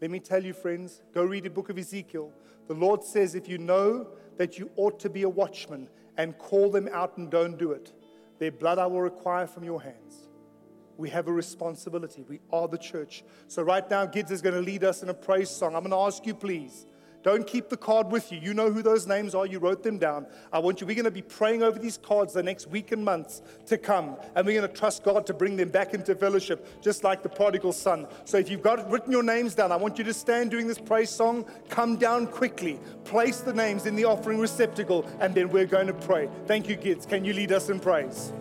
Let 0.00 0.10
me 0.10 0.18
tell 0.18 0.42
you, 0.42 0.52
friends, 0.52 1.02
go 1.14 1.22
read 1.22 1.44
the 1.44 1.50
book 1.50 1.68
of 1.68 1.78
Ezekiel. 1.78 2.32
The 2.66 2.74
Lord 2.74 3.04
says, 3.04 3.34
if 3.34 3.48
you 3.48 3.58
know 3.58 4.08
that 4.38 4.58
you 4.58 4.70
ought 4.76 4.98
to 5.00 5.10
be 5.10 5.22
a 5.22 5.28
watchman 5.28 5.88
and 6.16 6.36
call 6.38 6.70
them 6.70 6.88
out 6.92 7.16
and 7.16 7.30
don't 7.30 7.58
do 7.58 7.72
it, 7.72 7.92
their 8.38 8.50
blood 8.50 8.78
I 8.78 8.86
will 8.86 9.02
require 9.02 9.46
from 9.46 9.64
your 9.64 9.82
hands. 9.82 10.28
We 10.96 11.10
have 11.10 11.28
a 11.28 11.32
responsibility. 11.32 12.24
We 12.28 12.40
are 12.52 12.66
the 12.68 12.78
church. 12.78 13.22
So, 13.48 13.62
right 13.62 13.88
now, 13.88 14.06
Gids 14.06 14.30
is 14.30 14.42
going 14.42 14.54
to 14.54 14.60
lead 14.60 14.84
us 14.84 15.02
in 15.02 15.08
a 15.08 15.14
praise 15.14 15.48
song. 15.48 15.74
I'm 15.74 15.82
going 15.82 15.92
to 15.92 15.96
ask 15.96 16.26
you, 16.26 16.34
please, 16.34 16.86
don't 17.22 17.46
keep 17.46 17.68
the 17.68 17.76
card 17.76 18.10
with 18.10 18.32
you. 18.32 18.38
You 18.38 18.54
know 18.54 18.70
who 18.70 18.82
those 18.82 19.06
names 19.06 19.34
are. 19.34 19.46
You 19.46 19.58
wrote 19.58 19.82
them 19.82 19.98
down. 19.98 20.26
I 20.52 20.58
want 20.58 20.80
you, 20.80 20.86
we're 20.86 20.94
going 20.94 21.04
to 21.04 21.10
be 21.10 21.22
praying 21.22 21.62
over 21.62 21.78
these 21.78 21.98
cards 21.98 22.32
the 22.32 22.42
next 22.42 22.68
week 22.68 22.92
and 22.92 23.04
months 23.04 23.42
to 23.66 23.76
come. 23.76 24.16
And 24.34 24.46
we're 24.46 24.58
going 24.58 24.70
to 24.70 24.74
trust 24.74 25.04
God 25.04 25.26
to 25.26 25.34
bring 25.34 25.56
them 25.56 25.68
back 25.68 25.92
into 25.92 26.14
fellowship, 26.14 26.82
just 26.82 27.04
like 27.04 27.22
the 27.22 27.28
prodigal 27.28 27.72
son. 27.72 28.06
So 28.24 28.38
if 28.38 28.50
you've 28.50 28.62
got 28.62 28.90
written 28.90 29.12
your 29.12 29.22
names 29.22 29.54
down, 29.54 29.70
I 29.70 29.76
want 29.76 29.98
you 29.98 30.04
to 30.04 30.14
stand 30.14 30.50
during 30.50 30.66
this 30.66 30.78
praise 30.78 31.10
song. 31.10 31.44
Come 31.68 31.96
down 31.96 32.26
quickly. 32.26 32.80
Place 33.04 33.40
the 33.40 33.52
names 33.52 33.86
in 33.86 33.96
the 33.96 34.04
offering 34.04 34.38
receptacle, 34.38 35.06
and 35.20 35.34
then 35.34 35.50
we're 35.50 35.66
going 35.66 35.88
to 35.88 35.94
pray. 35.94 36.28
Thank 36.46 36.68
you, 36.68 36.76
kids. 36.76 37.04
Can 37.04 37.24
you 37.24 37.32
lead 37.32 37.52
us 37.52 37.68
in 37.68 37.80
praise? 37.80 38.32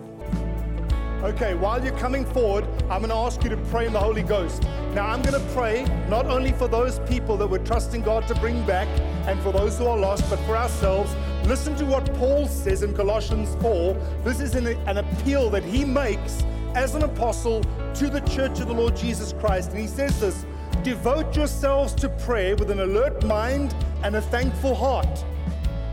Okay, 1.21 1.53
while 1.53 1.84
you're 1.84 1.97
coming 1.97 2.23
forward, 2.23 2.63
I'm 2.84 3.01
going 3.01 3.10
to 3.10 3.15
ask 3.15 3.43
you 3.43 3.49
to 3.49 3.58
pray 3.58 3.86
in 3.86 3.91
the 3.91 3.99
Holy 3.99 4.23
Ghost. 4.23 4.63
Now, 4.93 5.05
I'm 5.05 5.21
going 5.21 5.34
to 5.34 5.53
pray 5.53 5.84
not 6.08 6.27
only 6.27 6.53
for 6.53 6.69
those 6.69 6.99
people 7.10 7.36
that 7.36 7.47
we're 7.47 7.65
trusting 7.65 8.03
God 8.03 8.25
to 8.29 8.36
bring 8.36 8.65
back 8.65 8.88
and 9.27 9.38
for 9.41 9.51
those 9.51 9.77
who 9.77 9.86
are 9.88 9.97
lost, 9.97 10.29
but 10.29 10.39
for 10.45 10.55
ourselves. 10.55 11.13
Listen 11.45 11.75
to 11.75 11.86
what 11.86 12.05
Paul 12.13 12.47
says 12.47 12.84
in 12.84 12.93
Colossians 12.93 13.58
4. 13.62 13.95
This 14.23 14.39
is 14.39 14.55
an, 14.55 14.67
an 14.88 14.99
appeal 14.99 15.49
that 15.49 15.65
he 15.65 15.84
makes 15.84 16.41
as 16.73 16.95
an 16.95 17.03
apostle 17.03 17.65
to 17.95 18.10
the 18.10 18.21
church 18.21 18.62
of 18.62 18.69
the 18.69 18.73
Lord 18.73 18.95
Jesus 18.95 19.34
Christ. 19.41 19.71
And 19.71 19.79
he 19.79 19.88
says 19.88 20.17
this 20.21 20.45
Devote 20.84 21.36
yourselves 21.36 21.93
to 21.95 22.08
prayer 22.08 22.55
with 22.55 22.71
an 22.71 22.79
alert 22.79 23.25
mind 23.25 23.75
and 24.03 24.15
a 24.15 24.21
thankful 24.21 24.73
heart. 24.73 25.25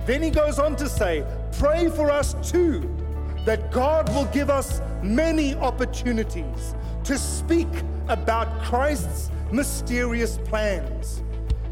Then 0.04 0.22
he 0.22 0.30
goes 0.30 0.60
on 0.60 0.76
to 0.76 0.88
say, 0.88 1.26
Pray 1.58 1.88
for 1.88 2.12
us 2.12 2.36
too 2.48 2.88
that 3.46 3.70
God 3.70 4.08
will 4.08 4.26
give 4.26 4.50
us 4.50 4.82
many 5.06 5.54
opportunities 5.56 6.74
to 7.04 7.18
speak 7.18 7.68
about 8.08 8.62
Christ's 8.62 9.30
mysterious 9.52 10.38
plans. 10.44 11.22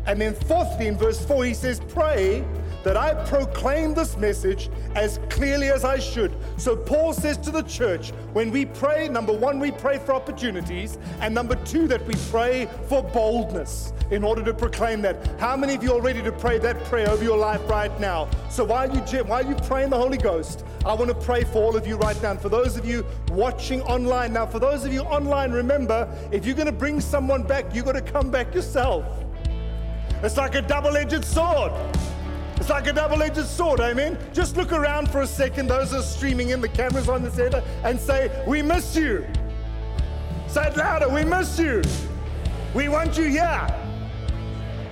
And 0.06 0.20
then, 0.20 0.34
fourthly, 0.34 0.86
in 0.86 0.96
verse 0.96 1.24
4, 1.24 1.44
he 1.44 1.54
says, 1.54 1.80
Pray 1.88 2.44
that 2.84 2.96
I 2.98 3.14
proclaim 3.24 3.94
this 3.94 4.16
message 4.18 4.68
as 4.94 5.18
clearly 5.30 5.70
as 5.70 5.84
I 5.84 5.98
should. 5.98 6.36
So 6.58 6.76
Paul 6.76 7.14
says 7.14 7.38
to 7.38 7.50
the 7.50 7.62
church, 7.62 8.10
when 8.34 8.50
we 8.50 8.66
pray, 8.66 9.08
number 9.08 9.32
one, 9.32 9.58
we 9.58 9.72
pray 9.72 9.98
for 9.98 10.12
opportunities, 10.12 10.98
and 11.20 11.34
number 11.34 11.56
two, 11.64 11.88
that 11.88 12.06
we 12.06 12.14
pray 12.30 12.68
for 12.88 13.02
boldness 13.02 13.94
in 14.10 14.22
order 14.22 14.44
to 14.44 14.52
proclaim 14.52 15.00
that. 15.02 15.40
How 15.40 15.56
many 15.56 15.74
of 15.74 15.82
you 15.82 15.94
are 15.94 16.00
ready 16.00 16.22
to 16.22 16.32
pray 16.32 16.58
that 16.58 16.84
prayer 16.84 17.08
over 17.08 17.24
your 17.24 17.38
life 17.38 17.66
right 17.68 17.98
now? 17.98 18.28
So 18.50 18.64
while 18.64 18.94
you 18.94 19.00
while 19.24 19.46
you 19.46 19.54
pray 19.54 19.84
in 19.84 19.90
the 19.90 19.96
Holy 19.96 20.18
Ghost, 20.18 20.64
I 20.86 20.92
want 20.92 21.08
to 21.08 21.14
pray 21.14 21.44
for 21.44 21.62
all 21.62 21.76
of 21.76 21.86
you 21.86 21.96
right 21.96 22.20
now. 22.22 22.32
And 22.32 22.40
for 22.40 22.48
those 22.48 22.76
of 22.76 22.84
you 22.84 23.06
watching 23.30 23.80
online, 23.82 24.32
now 24.32 24.46
for 24.46 24.58
those 24.58 24.84
of 24.84 24.92
you 24.92 25.00
online, 25.00 25.52
remember, 25.52 26.08
if 26.30 26.44
you're 26.44 26.54
going 26.54 26.66
to 26.66 26.72
bring 26.72 27.00
someone 27.00 27.42
back, 27.42 27.74
you've 27.74 27.86
got 27.86 27.92
to 27.92 28.02
come 28.02 28.30
back 28.30 28.54
yourself. 28.54 29.04
It's 30.22 30.36
like 30.36 30.54
a 30.54 30.62
double-edged 30.62 31.24
sword. 31.24 31.72
It's 32.56 32.70
like 32.70 32.86
a 32.86 32.92
double 32.92 33.22
edged 33.22 33.44
sword, 33.44 33.80
amen? 33.80 34.16
Just 34.32 34.56
look 34.56 34.72
around 34.72 35.10
for 35.10 35.22
a 35.22 35.26
second, 35.26 35.68
those 35.68 35.92
are 35.92 36.02
streaming 36.02 36.50
in, 36.50 36.60
the 36.60 36.68
cameras 36.68 37.08
on 37.08 37.22
the 37.22 37.30
center, 37.30 37.62
and 37.82 37.98
say, 37.98 38.42
We 38.46 38.62
miss 38.62 38.96
you. 38.96 39.26
Say 40.46 40.68
it 40.68 40.76
louder, 40.76 41.08
we 41.08 41.24
miss 41.24 41.58
you. 41.58 41.82
We 42.74 42.88
want 42.88 43.18
you 43.18 43.24
here. 43.24 43.66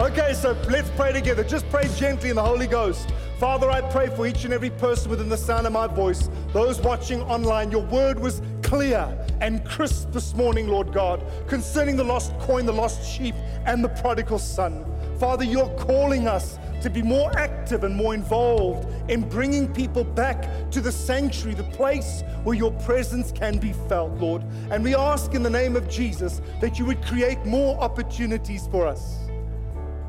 Okay, 0.00 0.34
so 0.34 0.56
let's 0.68 0.90
pray 0.90 1.12
together. 1.12 1.44
Just 1.44 1.68
pray 1.70 1.88
gently 1.96 2.30
in 2.30 2.36
the 2.36 2.42
Holy 2.42 2.66
Ghost. 2.66 3.08
Father, 3.42 3.72
I 3.72 3.80
pray 3.80 4.08
for 4.08 4.24
each 4.24 4.44
and 4.44 4.54
every 4.54 4.70
person 4.70 5.10
within 5.10 5.28
the 5.28 5.36
sound 5.36 5.66
of 5.66 5.72
my 5.72 5.88
voice, 5.88 6.30
those 6.52 6.80
watching 6.80 7.20
online. 7.22 7.72
Your 7.72 7.82
word 7.82 8.16
was 8.16 8.40
clear 8.62 9.18
and 9.40 9.64
crisp 9.64 10.12
this 10.12 10.32
morning, 10.36 10.68
Lord 10.68 10.92
God, 10.92 11.24
concerning 11.48 11.96
the 11.96 12.04
lost 12.04 12.38
coin, 12.38 12.66
the 12.66 12.72
lost 12.72 13.04
sheep, 13.04 13.34
and 13.66 13.82
the 13.82 13.88
prodigal 13.88 14.38
son. 14.38 14.86
Father, 15.18 15.42
you're 15.42 15.68
calling 15.70 16.28
us 16.28 16.56
to 16.82 16.88
be 16.88 17.02
more 17.02 17.36
active 17.36 17.82
and 17.82 17.96
more 17.96 18.14
involved 18.14 18.86
in 19.10 19.28
bringing 19.28 19.66
people 19.74 20.04
back 20.04 20.70
to 20.70 20.80
the 20.80 20.92
sanctuary, 20.92 21.56
the 21.56 21.64
place 21.64 22.22
where 22.44 22.54
your 22.54 22.70
presence 22.82 23.32
can 23.32 23.58
be 23.58 23.72
felt, 23.72 24.12
Lord. 24.20 24.44
And 24.70 24.84
we 24.84 24.94
ask 24.94 25.34
in 25.34 25.42
the 25.42 25.50
name 25.50 25.74
of 25.74 25.88
Jesus 25.88 26.40
that 26.60 26.78
you 26.78 26.84
would 26.84 27.04
create 27.04 27.44
more 27.44 27.76
opportunities 27.80 28.68
for 28.68 28.86
us. 28.86 29.21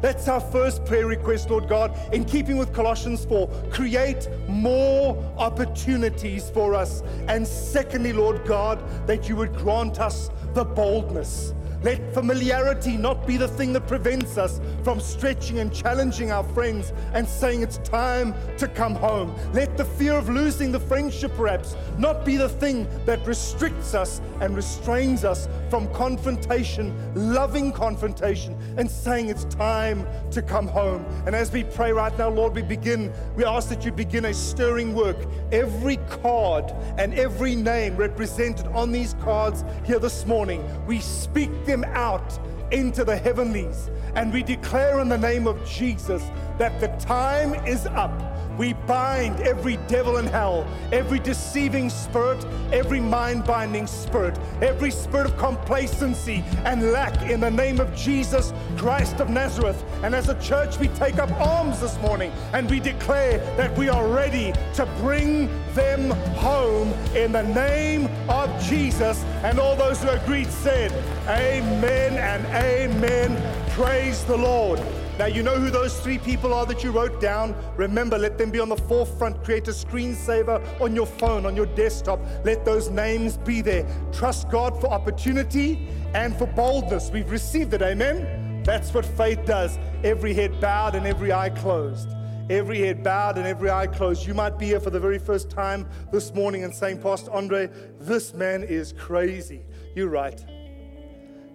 That's 0.04 0.28
our 0.28 0.42
first 0.42 0.84
prayer 0.84 1.08
request, 1.08 1.50
Lord 1.50 1.70
God, 1.70 1.98
in 2.14 2.26
keeping 2.26 2.58
with 2.58 2.74
Colossians 2.74 3.24
4. 3.24 3.48
Create 3.72 4.28
more 4.50 5.16
opportunities 5.38 6.50
for 6.50 6.76
us. 6.76 7.04
And 7.30 7.48
secondly, 7.48 8.12
Lord 8.12 8.46
God, 8.46 8.84
that 9.08 9.30
you 9.30 9.38
would 9.38 9.56
grant 9.56 10.02
us 10.02 10.30
the 10.56 10.66
boldness 10.66 11.54
let 11.84 12.14
familiarity 12.14 12.96
not 12.96 13.28
be 13.28 13.36
the 13.36 13.48
thing 13.48 13.74
that 13.74 13.88
prevents 13.88 14.38
us 14.38 14.62
from 14.84 15.00
stretching 15.02 15.60
and 15.60 15.74
challenging 15.74 16.32
our 16.32 16.44
friends 16.44 16.94
and 17.14 17.28
saying 17.28 17.62
it's 17.62 17.78
time 17.80 18.34
to 18.58 18.68
come 18.70 18.96
home. 18.96 19.36
Let 19.54 19.76
the 19.76 19.84
fear 19.86 20.14
of 20.14 20.30
losing 20.30 20.72
the 20.72 20.80
friendship, 20.80 21.34
perhaps, 21.36 21.76
not 21.98 22.24
be 22.24 22.38
the 22.38 22.48
thing 22.48 22.88
that 23.06 23.26
restricts 23.28 23.94
us 23.94 24.22
and 24.40 24.56
restrains 24.56 25.26
us 25.26 25.50
from 25.70 25.92
confrontation, 25.94 26.94
loving 27.16 27.72
confrontation, 27.74 28.58
and 28.78 28.90
saying 28.90 29.28
it's 29.28 29.46
time 29.46 30.08
to 30.32 30.42
come 30.42 30.68
home. 30.68 31.06
And 31.26 31.36
as 31.36 31.52
we 31.52 31.64
pray 31.66 31.92
right 31.92 32.18
now, 32.18 32.30
Lord, 32.30 32.56
we 32.56 32.62
begin, 32.62 33.12
we 33.36 33.44
ask 33.44 33.68
that 33.70 33.84
you 33.84 33.92
begin 33.92 34.26
a 34.26 34.34
stirring 34.34 34.94
work. 34.94 35.18
Every 35.52 35.98
card 36.22 36.72
and 36.98 37.14
every 37.16 37.56
name 37.56 37.98
represented 37.98 38.68
on 38.68 38.92
these 38.92 39.16
cards 39.16 39.66
here 39.84 40.00
this 40.00 40.26
morning, 40.26 40.64
we 40.86 41.00
speak 41.00 41.52
out 41.86 42.40
into 42.72 43.04
the 43.04 43.16
heavenlies. 43.16 43.90
And 44.16 44.34
we 44.34 44.44
declare 44.44 45.00
in 45.00 45.10
the 45.10 45.18
name 45.18 45.48
of 45.48 45.66
Jesus 45.66 46.24
that 46.58 46.80
the 46.80 46.90
time 47.04 47.54
is 47.66 47.86
up 47.88 48.33
we 48.58 48.74
bind 48.74 49.40
every 49.42 49.78
devil 49.88 50.18
in 50.18 50.26
hell, 50.26 50.68
every 50.92 51.20
deceiving 51.20 51.90
spirit, 51.90 52.46
every 52.72 53.00
mind 53.00 53.44
binding 53.46 53.88
spirit, 53.88 54.38
every 54.62 54.92
spirit 54.92 55.26
of 55.26 55.38
complacency 55.38 56.44
and 56.66 56.92
lack 56.92 57.30
in 57.30 57.40
the 57.40 57.50
name 57.50 57.80
of 57.80 57.94
Jesus 57.96 58.54
Christ 58.78 59.20
of 59.20 59.30
Nazareth. 59.30 59.84
And 60.04 60.14
as 60.14 60.30
a 60.30 60.40
church, 60.42 60.78
we 60.78 60.88
take 60.90 61.18
up 61.18 61.32
arms 61.40 61.82
this 61.82 62.00
morning 62.02 62.32
and 62.54 62.70
we 62.70 62.80
declare 62.80 63.40
that 63.58 63.76
we 63.78 63.90
are 63.90 64.08
ready 64.08 64.54
to 64.76 64.86
bring 64.98 65.48
them 65.74 66.12
home 66.36 66.94
in 67.16 67.32
the 67.32 67.44
name 67.44 68.08
of 68.30 68.50
Jesus. 68.64 69.24
And 69.44 69.60
all 69.60 69.76
those 69.76 70.02
who 70.02 70.10
agreed 70.10 70.48
said, 70.48 70.92
Amen 71.28 72.14
and 72.14 72.46
Amen. 72.48 73.70
Praise 73.72 74.24
the 74.26 74.38
Lord. 74.38 74.80
Now, 75.20 75.28
you 75.28 75.44
know 75.44 75.60
who 75.60 75.70
those 75.70 76.00
three 76.00 76.18
people 76.18 76.56
are 76.56 76.66
that 76.66 76.84
you 76.84 76.90
wrote 76.90 77.22
down. 77.22 77.56
Remember, 77.78 78.18
let 78.18 78.40
them 78.40 78.50
be 78.50 78.60
on 78.60 78.70
the 78.70 78.76
forefront. 78.76 79.44
Create 79.44 79.68
a 79.68 79.72
screensaver 79.72 80.60
on 80.82 80.96
your 80.96 81.06
phone, 81.06 81.46
on 81.46 81.56
your 81.56 81.68
desktop. 81.68 82.20
Let 82.44 82.66
those 82.66 82.90
names 82.90 83.38
be 83.38 83.62
there. 83.62 83.86
Trust 84.12 84.50
God 84.50 84.80
for 84.82 84.88
opportunity 84.88 85.88
and 86.16 86.36
for 86.36 86.48
boldness. 86.48 87.12
We've 87.12 87.30
received 87.30 87.76
it. 87.76 87.84
Amen. 87.84 88.64
That's 88.64 88.92
what 88.92 89.06
faith 89.06 89.46
does. 89.46 89.78
Every 90.04 90.34
head 90.34 90.60
bowed 90.60 90.96
and 90.96 91.06
every 91.06 91.32
eye 91.32 91.52
closed. 91.52 92.10
Every 92.50 92.80
head 92.80 93.04
bowed 93.04 93.38
and 93.38 93.46
every 93.46 93.70
eye 93.70 93.88
closed. 93.88 94.26
You 94.26 94.34
might 94.34 94.58
be 94.58 94.66
here 94.66 94.80
for 94.80 94.90
the 94.90 95.00
very 95.00 95.20
first 95.20 95.50
time 95.50 95.88
this 96.12 96.34
morning 96.34 96.64
and 96.64 96.74
saying, 96.74 97.02
Pastor 97.02 97.32
Andre, 97.32 97.70
this 98.00 98.34
man 98.34 98.64
is 98.64 98.94
crazy. 98.94 99.62
You're 99.96 100.10
right. 100.10 100.44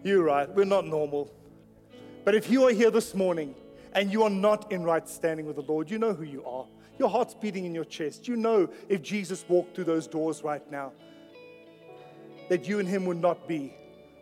You're 0.04 0.22
right. 0.22 0.48
We're 0.54 0.64
not 0.64 0.86
normal. 0.86 1.34
But 2.28 2.34
if 2.34 2.50
you 2.50 2.64
are 2.64 2.72
here 2.72 2.90
this 2.90 3.14
morning 3.14 3.54
and 3.94 4.12
you 4.12 4.22
are 4.22 4.28
not 4.28 4.70
in 4.70 4.84
right 4.84 5.08
standing 5.08 5.46
with 5.46 5.56
the 5.56 5.62
Lord, 5.62 5.90
you 5.90 5.98
know 5.98 6.12
who 6.12 6.24
you 6.24 6.44
are. 6.44 6.66
Your 6.98 7.08
heart's 7.08 7.32
beating 7.32 7.64
in 7.64 7.74
your 7.74 7.86
chest. 7.86 8.28
You 8.28 8.36
know 8.36 8.68
if 8.90 9.00
Jesus 9.00 9.46
walked 9.48 9.74
through 9.74 9.84
those 9.84 10.06
doors 10.06 10.44
right 10.44 10.70
now, 10.70 10.92
that 12.50 12.68
you 12.68 12.80
and 12.80 12.86
him 12.86 13.06
would 13.06 13.16
not 13.16 13.48
be 13.48 13.72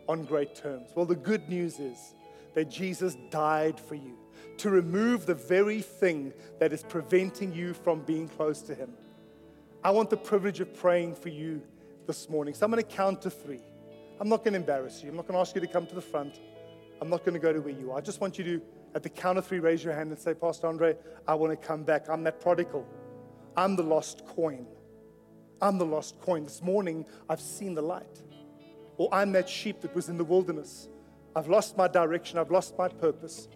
on 0.07 0.23
great 0.23 0.55
terms. 0.55 0.91
Well, 0.95 1.05
the 1.05 1.17
good 1.17 1.49
news 1.49 1.79
is 1.79 2.15
that 2.53 2.69
Jesus 2.69 3.17
died 3.29 3.77
for 3.77 3.95
you 3.95 4.17
to 4.59 4.69
remove 4.69 5.25
the 5.25 5.35
very 5.35 5.81
thing 5.81 6.31
that 6.59 6.71
is 6.71 6.83
preventing 6.83 7.53
you 7.53 7.73
from 7.73 8.03
being 8.03 8.29
close 8.29 8.61
to 8.61 8.73
him. 8.73 8.93
I 9.83 9.91
want 9.91 10.09
the 10.09 10.15
privilege 10.15 10.61
of 10.61 10.73
praying 10.73 11.15
for 11.15 11.27
you 11.27 11.61
this 12.05 12.29
morning. 12.29 12.53
So 12.53 12.63
I'm 12.63 12.71
going 12.71 12.81
to 12.81 12.89
count 12.89 13.21
to 13.23 13.29
three. 13.29 13.59
I'm 14.21 14.29
not 14.29 14.45
going 14.45 14.53
to 14.53 14.59
embarrass 14.59 15.03
you. 15.03 15.09
I'm 15.09 15.17
not 15.17 15.27
going 15.27 15.35
to 15.35 15.41
ask 15.41 15.53
you 15.55 15.59
to 15.59 15.67
come 15.67 15.85
to 15.87 15.95
the 15.95 15.99
front. 15.99 16.39
I'm 17.01 17.09
not 17.09 17.23
going 17.23 17.33
to 17.33 17.39
go 17.39 17.53
to 17.53 17.59
where 17.59 17.73
you 17.73 17.91
are. 17.91 17.97
I 17.97 18.01
just 18.01 18.21
want 18.21 18.37
you 18.37 18.43
to, 18.43 18.61
at 18.95 19.03
the 19.03 19.09
count 19.09 19.37
of 19.37 19.45
three, 19.45 19.59
raise 19.59 19.83
your 19.83 19.93
hand 19.93 20.09
and 20.09 20.19
say, 20.19 20.33
Pastor 20.33 20.67
Andre, 20.67 20.95
I 21.27 21.35
want 21.35 21.59
to 21.59 21.67
come 21.67 21.83
back. 21.83 22.09
I'm 22.09 22.23
that 22.23 22.39
prodigal. 22.41 22.87
I'm 23.55 23.75
the 23.75 23.83
lost 23.83 24.25
coin. 24.25 24.65
I'm 25.61 25.77
the 25.77 25.85
lost 25.85 26.19
coin. 26.21 26.43
This 26.43 26.61
morning, 26.61 27.05
I've 27.29 27.41
seen 27.41 27.73
the 27.73 27.81
light. 27.81 28.23
Or 28.97 29.09
I'm 29.11 29.31
that 29.33 29.47
sheep 29.47 29.81
that 29.81 29.93
was 29.95 30.09
in 30.09 30.17
the 30.17 30.23
wilderness. 30.23 30.89
I've 31.35 31.47
lost 31.47 31.77
my 31.77 31.87
direction. 31.87 32.39
I've 32.39 32.51
lost 32.51 32.77
my 32.77 32.87
purpose. 32.87 33.47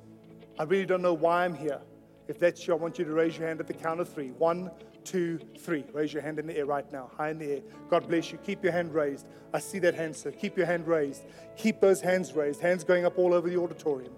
I 0.60 0.64
really 0.64 0.86
don't 0.86 1.02
know 1.02 1.14
why 1.14 1.46
I'm 1.46 1.56
here. 1.56 1.82
If 2.28 2.40
that's 2.40 2.68
you, 2.68 2.74
I 2.74 2.78
want 2.78 3.00
you 3.00 3.06
to 3.06 3.12
raise 3.12 3.38
your 3.38 3.48
hand 3.48 3.60
at 3.60 3.68
the 3.68 3.74
count 3.74 4.00
of 4.00 4.08
three. 4.08 4.30
One, 4.32 4.70
two, 5.04 5.40
three. 5.60 5.84
Raise 5.94 6.14
your 6.14 6.22
hand 6.22 6.40
in 6.40 6.48
the 6.48 6.58
air 6.58 6.66
right 6.66 6.90
now, 6.92 7.12
high 7.18 7.30
in 7.30 7.40
the 7.40 7.52
air. 7.52 7.62
God 7.90 8.08
bless 8.08 8.32
you. 8.32 8.38
Keep 8.40 8.64
your 8.64 8.74
hand 8.74 8.94
raised. 8.94 9.26
I 9.54 9.60
see 9.60 9.80
that 9.80 9.96
hand, 9.96 10.16
sir. 10.16 10.32
Keep 10.32 10.58
your 10.58 10.66
hand 10.66 10.88
raised. 10.88 11.24
Keep 11.58 11.82
those 11.82 12.02
hands 12.02 12.34
raised. 12.34 12.62
Hands 12.62 12.84
going 12.84 13.06
up 13.06 13.18
all 13.18 13.34
over 13.34 13.50
the 13.50 13.58
auditorium. 13.58 14.14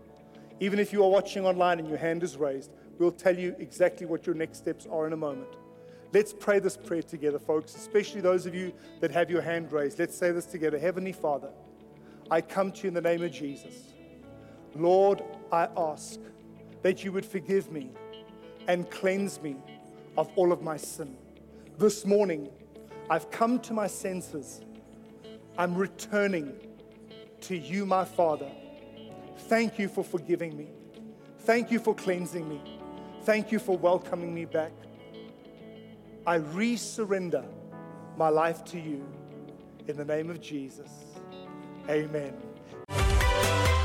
Even 0.60 0.80
if 0.80 0.94
you 0.94 1.04
are 1.04 1.10
watching 1.10 1.46
online 1.46 1.80
and 1.80 1.90
your 1.90 1.98
hand 1.98 2.24
is 2.24 2.38
raised, 2.38 2.72
we'll 3.00 3.12
tell 3.12 3.38
you 3.38 3.56
exactly 3.60 4.06
what 4.06 4.26
your 4.26 4.36
next 4.36 4.60
steps 4.60 4.88
are 4.92 5.08
in 5.08 5.14
a 5.14 5.18
moment. 5.18 5.50
Let's 6.14 6.32
pray 6.32 6.60
this 6.60 6.78
prayer 6.78 7.02
together, 7.02 7.40
folks, 7.40 7.76
especially 7.76 8.22
those 8.22 8.46
of 8.46 8.54
you 8.54 8.72
that 9.02 9.10
have 9.12 9.32
your 9.32 9.42
hand 9.42 9.72
raised. 9.72 9.98
Let's 9.98 10.16
say 10.16 10.32
this 10.32 10.46
together. 10.46 10.78
Heavenly 10.78 11.12
Father, 11.12 11.50
I 12.30 12.42
come 12.42 12.72
to 12.72 12.84
you 12.84 12.90
in 12.90 12.94
the 12.94 13.02
name 13.02 13.24
of 13.24 13.32
Jesus. 13.32 13.94
Lord, 14.76 15.24
I 15.52 15.68
ask 15.76 16.20
that 16.84 17.04
you 17.04 17.12
would 17.12 17.26
forgive 17.26 17.72
me 17.72 17.90
and 18.68 18.90
cleanse 18.90 19.42
me 19.42 19.56
of 20.18 20.30
all 20.36 20.52
of 20.52 20.62
my 20.62 20.78
sin. 20.78 21.16
This 21.78 22.06
morning, 22.06 22.50
I've 23.10 23.30
come 23.32 23.60
to 23.62 23.74
my 23.74 23.88
senses. 23.88 24.62
I'm 25.58 25.76
returning 25.76 26.54
to 27.42 27.58
you, 27.58 27.86
my 27.86 28.06
Father. 28.06 28.50
Thank 29.38 29.78
you 29.80 29.88
for 29.88 30.04
forgiving 30.04 30.56
me. 30.56 30.68
Thank 31.40 31.72
you 31.72 31.80
for 31.80 31.94
cleansing 31.94 32.48
me. 32.48 32.62
Thank 33.24 33.52
you 33.52 33.60
for 33.60 33.78
welcoming 33.78 34.34
me 34.34 34.46
back. 34.46 34.72
I 36.26 36.40
resurrender 36.40 37.46
my 38.18 38.30
life 38.30 38.64
to 38.66 38.80
you 38.80 39.06
in 39.88 39.98
the 39.98 40.06
name 40.06 40.30
of 40.30 40.40
Jesus. 40.40 40.90
Amen. 41.90 42.53